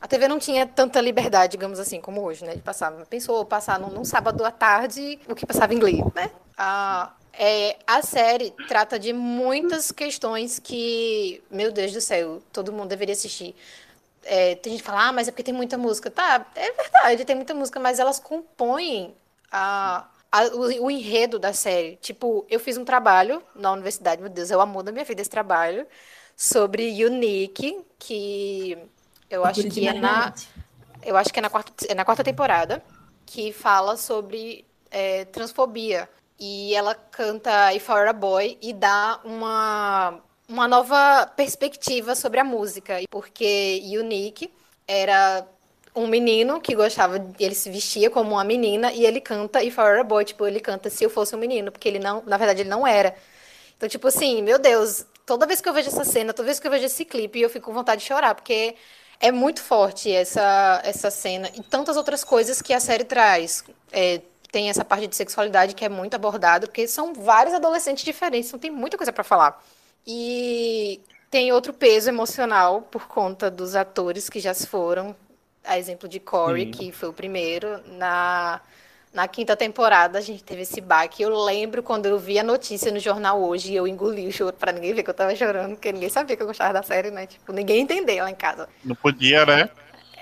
[0.00, 2.56] a TV não tinha tanta liberdade, digamos assim, como hoje, né?
[2.56, 2.90] De passar.
[3.06, 6.30] Pensou passar num, num sábado à tarde o que passava em Glee, né?
[6.58, 12.88] A, é, a série trata de muitas questões que, meu Deus do céu, todo mundo
[12.88, 13.54] deveria assistir.
[14.24, 16.10] É, tem gente que fala, ah, mas é porque tem muita música.
[16.10, 19.14] Tá, é verdade, tem muita música, mas elas compõem
[19.50, 21.96] a, a, o, o, enredo da série.
[21.96, 25.20] Tipo, eu fiz um trabalho na universidade, meu Deus, é o amor da minha vida
[25.20, 25.86] esse trabalho,
[26.34, 28.78] sobre Unique, que
[29.28, 30.32] eu acho que é na.
[31.04, 32.82] Eu acho que é na quarta, é na quarta temporada,
[33.26, 36.08] que fala sobre é, transfobia.
[36.38, 42.40] E ela canta If I Were a Boy e dá uma, uma nova perspectiva sobre
[42.40, 43.00] a música.
[43.10, 44.52] Porque Unique
[44.86, 45.46] era
[45.94, 50.04] um menino que gostava, ele se vestia como uma menina e ele canta Were a
[50.04, 52.70] Boy, tipo, ele canta se eu fosse um menino, porque ele não, na verdade ele
[52.70, 53.14] não era.
[53.76, 56.66] Então, tipo assim, meu Deus, toda vez que eu vejo essa cena, toda vez que
[56.66, 58.74] eu vejo esse clipe, eu fico com vontade de chorar, porque
[59.20, 63.64] é muito forte essa, essa cena e tantas outras coisas que a série traz.
[63.92, 68.48] É, tem essa parte de sexualidade que é muito abordada, porque são vários adolescentes diferentes,
[68.50, 69.64] então tem muita coisa para falar.
[70.06, 75.16] E tem outro peso emocional por conta dos atores que já se foram,
[75.64, 76.70] a exemplo de Corey, Sim.
[76.70, 78.60] que foi o primeiro, na,
[79.12, 81.22] Na quinta temporada, a gente teve esse baque.
[81.22, 84.56] Eu lembro quando eu vi a notícia no jornal hoje e eu engoli o choro
[84.56, 87.10] pra ninguém ver que eu tava chorando, porque ninguém sabia que eu gostava da série,
[87.10, 87.26] né?
[87.26, 88.66] Tipo, ninguém entendeu lá em casa.
[88.82, 89.68] Não podia, né?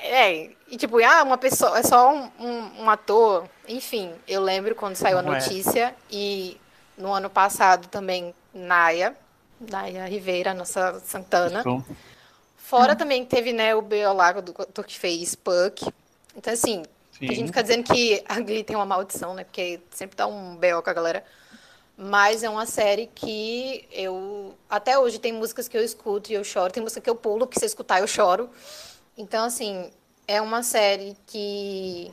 [0.03, 3.49] É, e tipo, ah, uma pessoa, é só um, um, um ator.
[3.68, 5.24] Enfim, eu lembro quando saiu a é.
[5.24, 6.57] notícia e
[6.99, 9.14] no ano passado também, Naya,
[9.61, 11.61] Naya Ribeira, nossa Santana.
[11.61, 11.84] Isso.
[12.71, 14.12] Fora também teve, né, o B.O.
[14.12, 15.93] Lago do ator que fez Puck.
[16.37, 16.85] Então, assim,
[17.21, 17.47] a gente Sim.
[17.49, 19.43] fica dizendo que a Glee tem uma maldição, né?
[19.43, 20.81] Porque sempre dá um B.O.
[20.81, 21.25] com a galera.
[21.99, 24.55] Mas é uma série que eu.
[24.71, 26.73] Até hoje tem músicas que eu escuto e eu choro.
[26.73, 28.49] Tem música que eu pulo, que se eu escutar eu choro.
[29.18, 29.91] Então, assim,
[30.29, 32.12] é uma série que.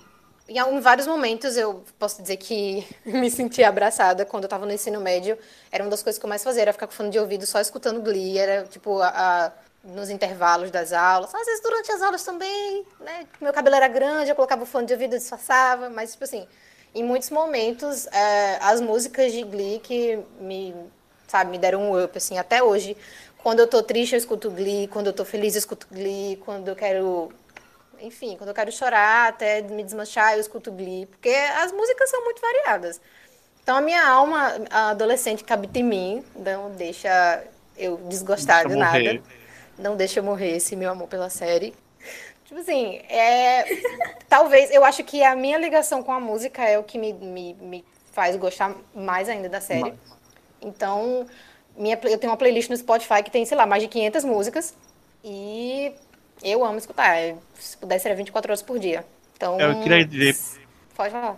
[0.50, 4.74] Em, em vários momentos eu posso dizer que me senti abraçada quando eu tava no
[4.74, 5.38] ensino médio.
[5.72, 7.62] Era uma das coisas que eu mais fazia, era ficar com fone de ouvido só
[7.62, 8.40] escutando Glee.
[8.40, 9.52] Era, tipo, a- a-
[9.88, 11.34] nos intervalos das aulas.
[11.34, 13.26] Às vezes durante as aulas também, né?
[13.42, 15.90] Meu cabelo era grande, eu colocava o fone de ouvido e disfarçava.
[15.90, 16.48] Mas, tipo assim,
[16.94, 20.76] em muitos momentos, é, as músicas de Glee que me,
[21.28, 22.96] sabe, me deram um up, assim, até hoje.
[23.38, 24.88] Quando eu tô triste, eu escuto Glee.
[24.88, 26.38] Quando eu tô feliz, eu escuto Glee.
[26.38, 27.32] Quando eu quero
[28.00, 32.24] enfim, quando eu quero chorar, até me desmanchar, eu escuto Glee, porque as músicas são
[32.24, 33.02] muito variadas.
[33.64, 37.44] Então a minha alma a adolescente que habita em mim não deixa
[37.76, 39.22] eu desgostar Deixa de nada.
[39.78, 41.74] Não deixa eu morrer esse meu amor pela série.
[42.46, 43.64] Tipo assim, é.
[44.30, 47.54] Talvez, eu acho que a minha ligação com a música é o que me, me,
[47.56, 49.94] me faz gostar mais ainda da série.
[50.62, 51.26] Então,
[51.76, 54.74] minha, eu tenho uma playlist no Spotify que tem, sei lá, mais de 500 músicas.
[55.24, 55.94] E
[56.44, 57.16] eu amo escutar.
[57.18, 59.06] É, Se pudesse, seria 24 horas por dia.
[59.36, 59.60] Então.
[59.60, 60.36] Eu queria dizer-
[60.96, 61.38] Pode falar.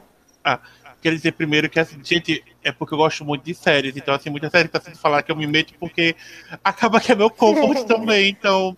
[0.54, 0.60] Ah,
[1.02, 4.30] quero dizer primeiro que, assim, gente, é porque eu gosto muito de séries, então, assim,
[4.30, 6.16] muita série tá sendo falar que eu me meto porque
[6.64, 8.76] acaba que é meu comfort também, então.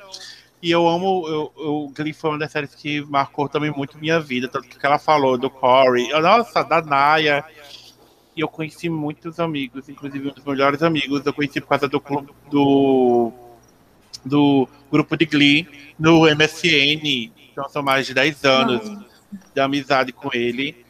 [0.62, 4.20] E eu amo, eu, eu, Glee foi uma das séries que marcou também muito minha
[4.20, 7.44] vida, tanto que ela falou do Corey, nossa, da Naya.
[8.36, 12.00] E eu conheci muitos amigos, inclusive um dos melhores amigos, eu conheci por causa do
[12.00, 13.32] clube do,
[14.24, 15.68] do grupo de Glee
[15.98, 19.06] no MSN, então são mais de 10 anos
[19.54, 20.86] de amizade com ele.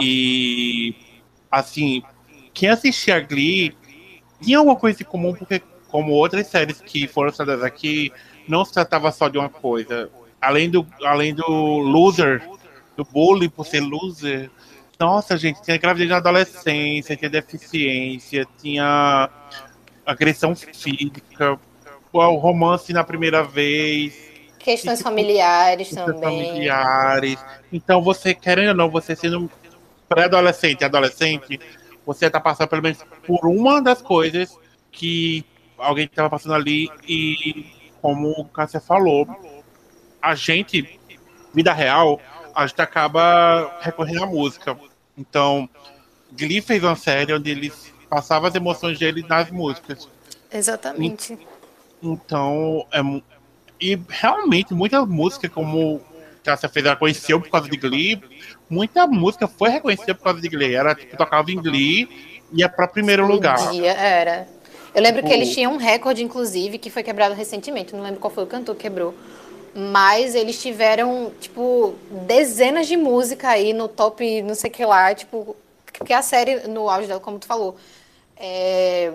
[0.00, 0.94] E
[1.50, 2.02] assim,
[2.52, 3.76] quem assistia a Glee
[4.40, 8.12] tinha alguma coisa em comum, porque como outras séries que foram citadas aqui,
[8.48, 10.10] não se tratava só de uma coisa.
[10.40, 12.46] Além do, além do loser,
[12.96, 14.50] do bullying por ser loser,
[14.98, 19.28] nossa, gente, tinha gravidez na adolescência, tinha deficiência, tinha
[20.04, 21.58] agressão física,
[22.12, 24.25] o romance na primeira vez,
[24.66, 26.48] Questões E, tipo, familiares questões também.
[26.48, 27.44] familiares.
[27.72, 29.48] Então, você, querendo ou não, você sendo
[30.08, 31.60] pré-adolescente, adolescente,
[32.04, 34.58] você tá passando pelo menos por uma das coisas
[34.90, 35.44] que
[35.78, 37.64] alguém estava passando ali e,
[38.02, 39.28] como o Cássia falou,
[40.20, 40.98] a gente,
[41.54, 42.20] vida real,
[42.52, 44.76] a gente acaba recorrendo à música.
[45.16, 45.70] Então,
[46.32, 50.08] Glee fez uma série onde eles passavam as emoções dele nas músicas.
[50.52, 51.38] Exatamente.
[52.02, 53.00] Então, é,
[53.80, 56.00] e realmente, muita música, como
[56.44, 58.22] Cássia fez, ela conheceu por causa de Glee,
[58.70, 60.74] muita música foi reconhecida por causa de Glee.
[60.74, 62.08] Era, tipo, tocava em Glee
[62.52, 63.58] e ia pra primeiro lugar.
[63.84, 64.46] Era.
[64.94, 67.94] Eu lembro que Tipo- eles tinham um recorde, inclusive, que foi quebrado recentemente.
[67.94, 69.14] Não lembro qual foi o cantor que quebrou.
[69.74, 71.94] Mas eles tiveram, tipo,
[72.26, 75.14] dezenas de música aí no top, não sei o que lá.
[75.14, 75.54] Tipo,
[75.92, 77.76] porque a série, no auge dela, como tu falou,
[78.38, 79.12] é,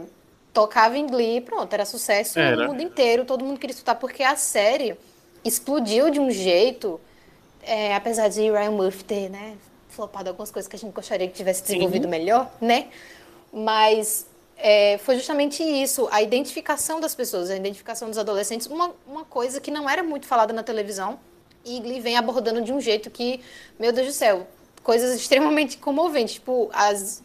[0.54, 2.56] tocava em Glee, pronto, era sucesso Era.
[2.56, 3.26] no mundo inteiro.
[3.26, 4.98] Todo mundo queria escutar, porque a série
[5.44, 7.00] explodiu de um jeito,
[7.64, 9.56] é, apesar de Ryan Murphy ter, né,
[9.90, 12.88] flopado algumas coisas que a gente gostaria que tivesse desenvolvido melhor, né?
[13.52, 14.26] Mas
[14.58, 19.60] é, foi justamente isso, a identificação das pessoas, a identificação dos adolescentes, uma, uma coisa
[19.60, 21.20] que não era muito falada na televisão,
[21.66, 23.42] e Glee vem abordando de um jeito que,
[23.80, 24.48] meu Deus do céu,
[24.84, 27.22] coisas extremamente comoventes, tipo, as,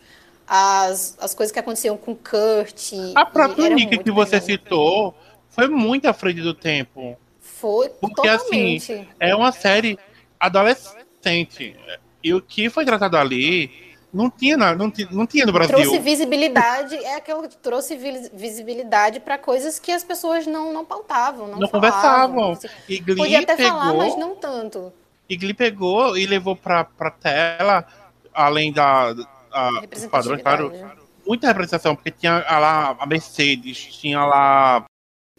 [0.46, 2.92] as, as coisas que aconteciam com Kurt.
[3.14, 4.46] A própria Nick que você legal.
[4.46, 5.14] citou
[5.50, 7.16] foi muito à frente do tempo.
[7.40, 9.08] Foi Porque, assim, totalmente.
[9.18, 9.98] É uma série
[10.38, 11.76] adolescente.
[12.22, 13.70] E o que foi tratado ali
[14.12, 15.76] não tinha, não, ti- não tinha no Brasil.
[15.76, 20.84] Trouxe visibilidade, é aquilo que trouxe vis- visibilidade para coisas que as pessoas não, não
[20.84, 21.90] pautavam, não, Não falavam.
[21.90, 22.52] conversavam.
[22.52, 22.68] assim.
[22.88, 24.92] E Glee Podia até pegou, falar, mas não tanto.
[25.28, 27.86] E Glee pegou e levou pra, pra tela,
[28.32, 29.12] além da,
[29.56, 30.72] a, padrões, claro,
[31.26, 34.84] muita representação, porque tinha a lá a Mercedes, tinha lá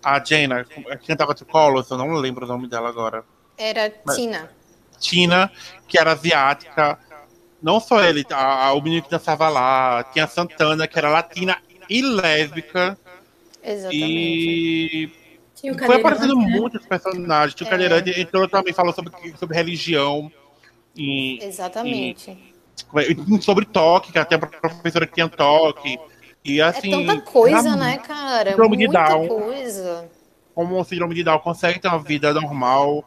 [0.04, 3.24] a Jenna, que cantava The Colors, eu não lembro o nome dela agora.
[3.58, 4.52] Era Mas- Tina.
[5.00, 5.52] Tina,
[5.88, 6.98] que era asiática.
[7.62, 11.10] Não só ele, a, a- o menino que dançava lá, tinha a Santana, que era
[11.10, 11.58] latina
[11.90, 12.98] e lésbica.
[13.64, 13.98] Exatamente.
[14.06, 15.12] E
[15.56, 16.46] Tinha o foi aparecendo né?
[16.48, 17.56] muitos personagens.
[17.56, 17.70] Tio É.
[17.70, 20.32] Cadeirante entrou também, falou sobre, sobre religião.
[20.96, 22.38] E, Exatamente.
[23.42, 26.00] Sobre toque, que até a professora que tinha toque.
[26.44, 26.94] E assim.
[26.94, 28.52] é tanta coisa, né, cara?
[28.52, 29.28] Síndrome de Muita Down.
[29.28, 30.10] coisa.
[30.56, 33.04] Como o síndrome de Down consegue ter uma vida normal.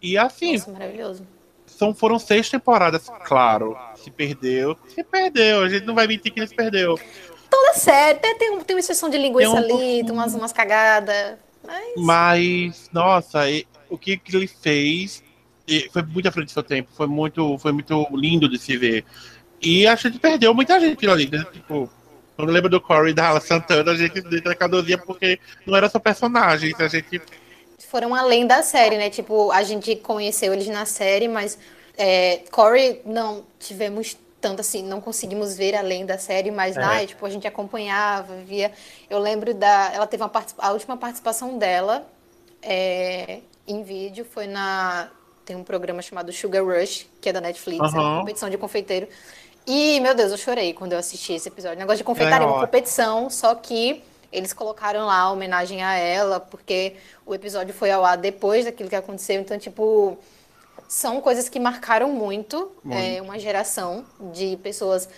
[0.00, 1.26] E assim, Nossa, maravilhoso.
[1.66, 3.76] são, foram seis temporadas, claro.
[3.96, 5.62] Se perdeu, se perdeu.
[5.62, 6.98] A gente não vai mentir que ele se perdeu.
[7.50, 11.36] Toda série, tem, tem, tem uma exceção de linguiça um ali, tem umas, umas cagadas.
[11.66, 13.40] Mas Mas, nossa,
[13.88, 15.23] o que, que ele fez
[15.92, 16.90] foi muito à frente do seu tempo.
[16.92, 19.04] Foi muito, foi muito lindo de se ver.
[19.60, 21.44] E a gente perdeu muita gente ali, né?
[21.52, 21.88] Tipo,
[22.36, 25.76] quando lembra do Corey e da Hala Santana, a gente deita a cadozinha porque não
[25.76, 26.74] era só personagem.
[26.78, 27.20] A gente
[27.88, 29.08] foram além da série, né?
[29.08, 31.58] Tipo, a gente conheceu eles na série, mas
[31.96, 37.06] é, Corey não tivemos tanto assim, não conseguimos ver além da série, mas É.
[37.06, 38.72] tipo, a gente acompanhava, via.
[39.08, 39.90] Eu lembro da.
[39.94, 42.06] Ela teve uma a última participação dela
[42.62, 45.08] é, em vídeo foi na.
[45.44, 49.08] Tem um programa chamado Sugar Rush, que é da Netflix, é uma competição de confeiteiro.
[49.66, 51.78] E, meu Deus, eu chorei quando eu assisti esse episódio.
[51.78, 56.40] Negócio de confeitaria, É uma competição, só que eles colocaram lá a homenagem a ela,
[56.40, 59.40] porque o episódio foi ao ar depois daquilo que aconteceu.
[59.40, 60.18] Então, tipo,
[60.88, 62.98] são coisas que marcaram muito, Muito.
[62.98, 65.08] é, uma geração de pessoas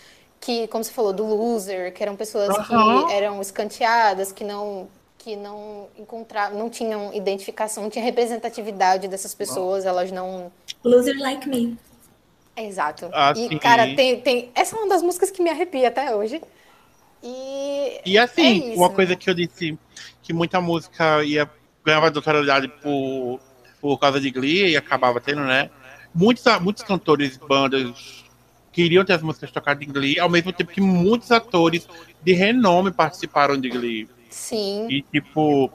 [0.41, 3.07] que, como você falou, do loser, que eram pessoas Aham.
[3.07, 4.89] que eram escanteadas, que não
[5.27, 10.53] que não encontravam, não tinham identificação, não tinha representatividade dessas pessoas, elas não
[10.85, 11.77] Loser like me.
[12.57, 13.11] Exato.
[13.13, 13.59] Ah, e, sim.
[13.59, 14.53] cara, tem, tem.
[14.55, 16.41] Essa é uma das músicas que me arrepia até hoje.
[17.25, 18.01] E.
[18.07, 18.95] E assim, É isso, uma né?
[18.95, 19.77] coisa que eu disse
[20.23, 21.51] que muita música ia
[21.85, 23.41] ganhava notoriedade por,
[23.81, 25.71] por causa de Glee e acabava tendo, né?
[26.15, 28.25] Muitos, muitos cantores bandas
[28.71, 31.89] queriam ter as músicas tocadas em Glee, ao mesmo tempo que muitos atores
[32.23, 34.09] de renome participaram de Glee.
[34.37, 34.87] Sim.
[34.91, 35.71] E tipo,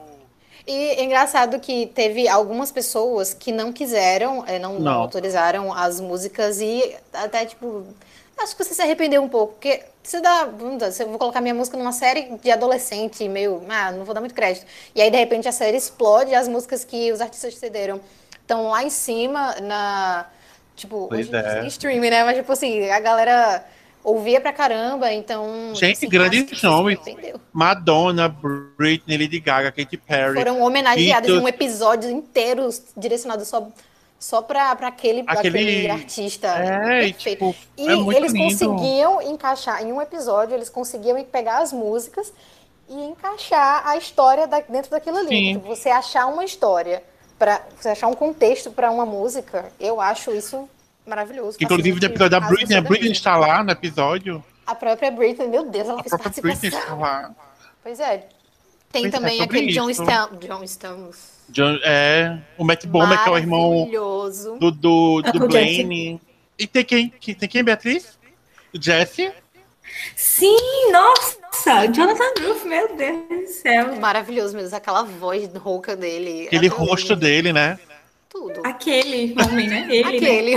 [0.64, 5.98] E é engraçado que teve algumas pessoas que não quiseram, eh, não, não autorizaram as
[6.00, 7.84] músicas e até, tipo,
[8.38, 10.48] acho que você se arrependeu um pouco, porque você dá,
[11.00, 14.34] eu vou colocar minha música numa série de adolescente, meio, ah, não vou dar muito
[14.34, 14.64] crédito.
[14.94, 18.00] E aí, de repente, a série explode e as músicas que os artistas cederam
[18.40, 20.26] estão lá em cima, na,
[20.76, 21.64] tipo, hoje é.
[21.64, 22.22] em streaming, né?
[22.24, 23.64] Mas, tipo assim, a galera
[24.04, 25.72] ouvia pra caramba, então...
[25.74, 26.98] Gente, assim, grandes se nomes.
[27.52, 28.28] Madonna,
[28.76, 30.34] Britney, Lady Gaga, Katy Perry.
[30.34, 31.42] Foram homenageados em Beatles.
[31.44, 33.68] um episódio inteiro direcionado só,
[34.18, 36.48] só pra, pra aquele, Aquele- aquele artista.
[36.48, 37.18] É, e, Perfeito.
[37.18, 38.44] tipo, E é eles lindo.
[38.50, 42.32] conseguiam encaixar, em um episódio, eles conseguiam pegar as músicas
[42.88, 45.28] e encaixar a história da- dentro daquilo ali.
[45.28, 45.52] Sim.
[45.54, 47.02] Tipo, você achar uma história,
[47.38, 50.68] pra, você achar um contexto pra uma música, eu acho isso
[51.06, 51.58] maravilhoso.
[51.60, 54.44] Inclusive, no episódio da Britney, a Britney está lá no episódio.
[54.66, 56.94] A própria Britney, meu Deus, ela A fez própria Britney participação.
[56.94, 57.34] está lá.
[57.82, 58.26] Pois é.
[58.92, 59.90] Tem Pois é, também sobre aquele John.
[59.90, 61.16] Stam John Stamos.
[61.48, 63.88] John- é, o Matt Bomer, que é o irmão
[64.60, 66.20] do, do, do Blaine.
[66.58, 67.08] E tem quem?
[67.08, 68.18] que- Tem quem, Beatriz?
[68.74, 69.32] O Jesse?
[70.16, 70.56] Sim,
[70.90, 71.86] nossa!
[71.92, 73.96] Jonathan Groove, meu Deus do céu.
[73.96, 76.46] Maravilhoso mesmo, aquela voz rouca dele.
[76.46, 77.78] Aquele rosto dele, né?
[78.32, 78.60] Tudo.
[78.64, 79.86] Aquele homem, né?
[79.90, 80.16] Ele, né?
[80.16, 80.54] Aquele.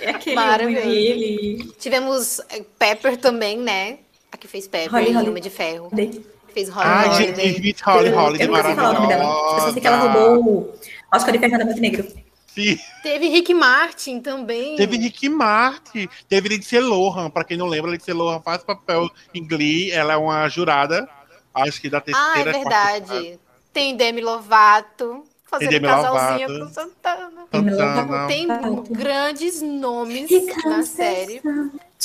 [0.00, 0.86] É aquele Maravilhoso.
[0.86, 1.72] homem, ele.
[1.78, 3.98] Tivemos eh, Pepper também, né?
[4.30, 5.28] A que fez Pepper Holly, Holly.
[5.28, 5.88] Homem de Ferro.
[5.88, 6.24] Holly.
[6.54, 7.32] Fez Holly Ah, Holiday.
[7.50, 9.24] de Smith Holly Holiday, eu não sei falar o nome dela.
[9.24, 10.34] Eu só sei que ela maravilhosa.
[10.34, 10.74] roubou o
[11.14, 12.08] Oscar de Fernanda Montenegro.
[12.46, 12.78] Sim.
[13.02, 14.76] Teve Rick Martin também.
[14.76, 19.46] Teve Rick Martin, teve Lindsay Lohan, pra quem não lembra, Lindsay Lohan faz papel em
[19.46, 21.08] Glee, ela é uma jurada,
[21.54, 22.30] acho que da Ah, terceira.
[22.30, 23.06] é quarta temporada.
[23.14, 23.40] verdade.
[23.72, 25.24] Tem Demi Lovato.
[25.48, 26.66] Fazendo Demi casalzinho Lovato.
[26.66, 27.46] com Santana.
[27.50, 28.26] Santana.
[28.28, 28.92] Tem Lovato.
[28.92, 30.30] grandes nomes
[30.64, 31.40] na série.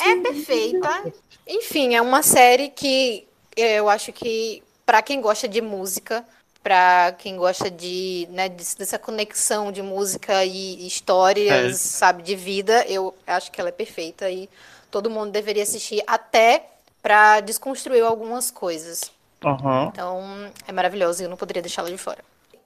[0.01, 1.13] É perfeita.
[1.45, 6.25] Enfim, é uma série que eu acho que para quem gosta de música,
[6.63, 11.73] para quem gosta de, né, dessa conexão de música e histórias, É.
[11.73, 14.49] sabe, de vida, eu acho que ela é perfeita e
[14.89, 16.65] todo mundo deveria assistir até
[17.01, 19.11] para desconstruir algumas coisas.
[19.43, 19.89] Aham.
[19.91, 20.23] Então,
[20.65, 22.23] é maravilhoso e eu não poderia deixá-la de fora.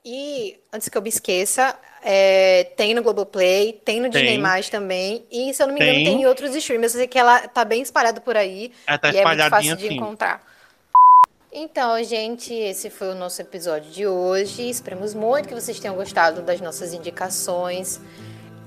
[0.09, 4.71] E, antes que eu me esqueça, é, tem no Globoplay, tem no Disney+, Tem.
[4.71, 6.05] também, e, se eu não me engano, Tem.
[6.05, 6.95] tem em outros streams.
[6.95, 9.75] Eu sei que ela tá bem espalhada por aí, Ela tá e é muito fácil
[9.75, 9.95] de assim.
[9.97, 10.41] encontrar.
[11.51, 14.69] Então, gente, esse foi o nosso episódio de hoje.
[14.69, 17.99] Esperamos muito que vocês tenham gostado das nossas indicações.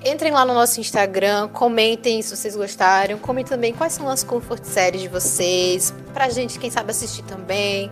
[0.04, 3.18] Entrem lá no nosso Instagram, comentem se vocês gostaram.
[3.18, 7.90] Comentem também quais são as comfort séries de vocês, pra gente, quem sabe, assistir também.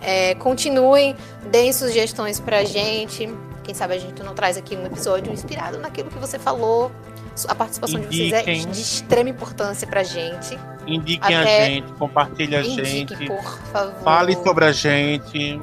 [0.00, 1.16] É, continuem,
[1.50, 3.28] deem sugestões pra gente.
[3.62, 6.90] Quem sabe a gente não traz aqui um episódio inspirado naquilo que você falou.
[7.48, 8.70] A participação de vocês é Indiquem.
[8.70, 10.58] de extrema importância pra gente.
[10.86, 12.84] Indiquem Até a gente, compartilhem a Indique,
[13.14, 13.94] gente, por favor.
[14.02, 15.60] fale sobre a gente.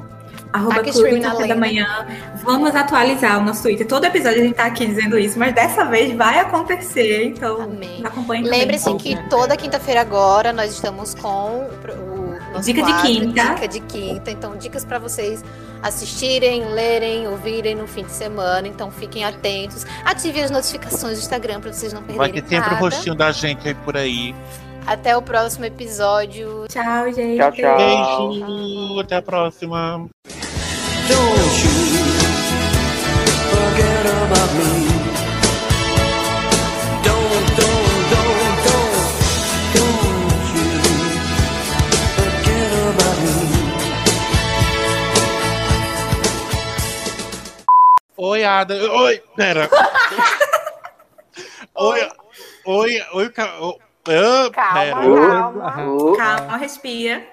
[0.52, 1.54] Arroba Aqui Clube Café da.
[1.56, 2.06] Manhã.
[2.42, 3.86] Vamos atualizar o nosso Twitter.
[3.86, 7.24] Todo episódio a gente tá aqui dizendo isso, mas dessa vez vai acontecer.
[7.26, 8.00] Então, Amém.
[8.02, 8.48] acompanhe.
[8.48, 11.68] Lembre-se que toda quinta-feira agora nós estamos com
[12.14, 12.17] o
[12.52, 13.42] nosso Dica de quadro, quinta.
[13.54, 14.30] Dica de quinta.
[14.30, 15.44] Então, dicas para vocês
[15.82, 18.66] assistirem, lerem, ouvirem no fim de semana.
[18.68, 19.86] Então, fiquem atentos.
[20.04, 22.76] Ativem as notificações do Instagram para vocês não perderem Vai ter sempre o nada.
[22.76, 24.34] rostinho da gente aí por aí.
[24.86, 26.64] Até o próximo episódio.
[26.68, 27.36] Tchau, gente.
[27.38, 28.28] Tchau, tchau.
[28.30, 30.08] Beijo, até a próxima.
[31.08, 31.18] Don't
[31.64, 31.68] you
[33.50, 34.87] forget about me.
[48.18, 48.74] Oi, Ada.
[48.74, 49.68] Oi, pera.
[51.80, 52.00] Oi,
[52.66, 55.28] oi, oi, ca- o- ah, Calma, pera.
[55.28, 56.16] calma.
[56.16, 57.24] Calma, respira.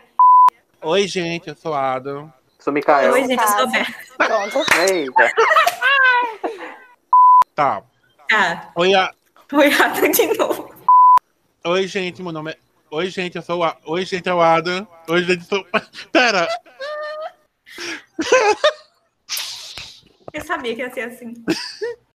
[0.84, 2.32] Oi, gente, eu sou Ada.
[2.60, 3.12] sou Mikael.
[3.14, 3.68] Oi, gente, eu sou.
[3.72, 3.94] Berta.
[4.18, 4.64] Pronto.
[4.90, 5.32] Eita.
[7.56, 7.82] Tá.
[8.30, 8.70] Tá.
[8.76, 9.14] Oi, a...
[9.54, 10.76] Oi, Ada de novo.
[11.66, 12.58] Oi, gente, meu nome é.
[12.92, 13.78] Oi, gente, eu sou o A...
[13.86, 14.86] Oi, gente, é o Ada.
[15.08, 15.66] Oi, gente, eu sou.
[16.12, 16.48] Pera.
[20.36, 21.34] Eu sabia que ia ser assim.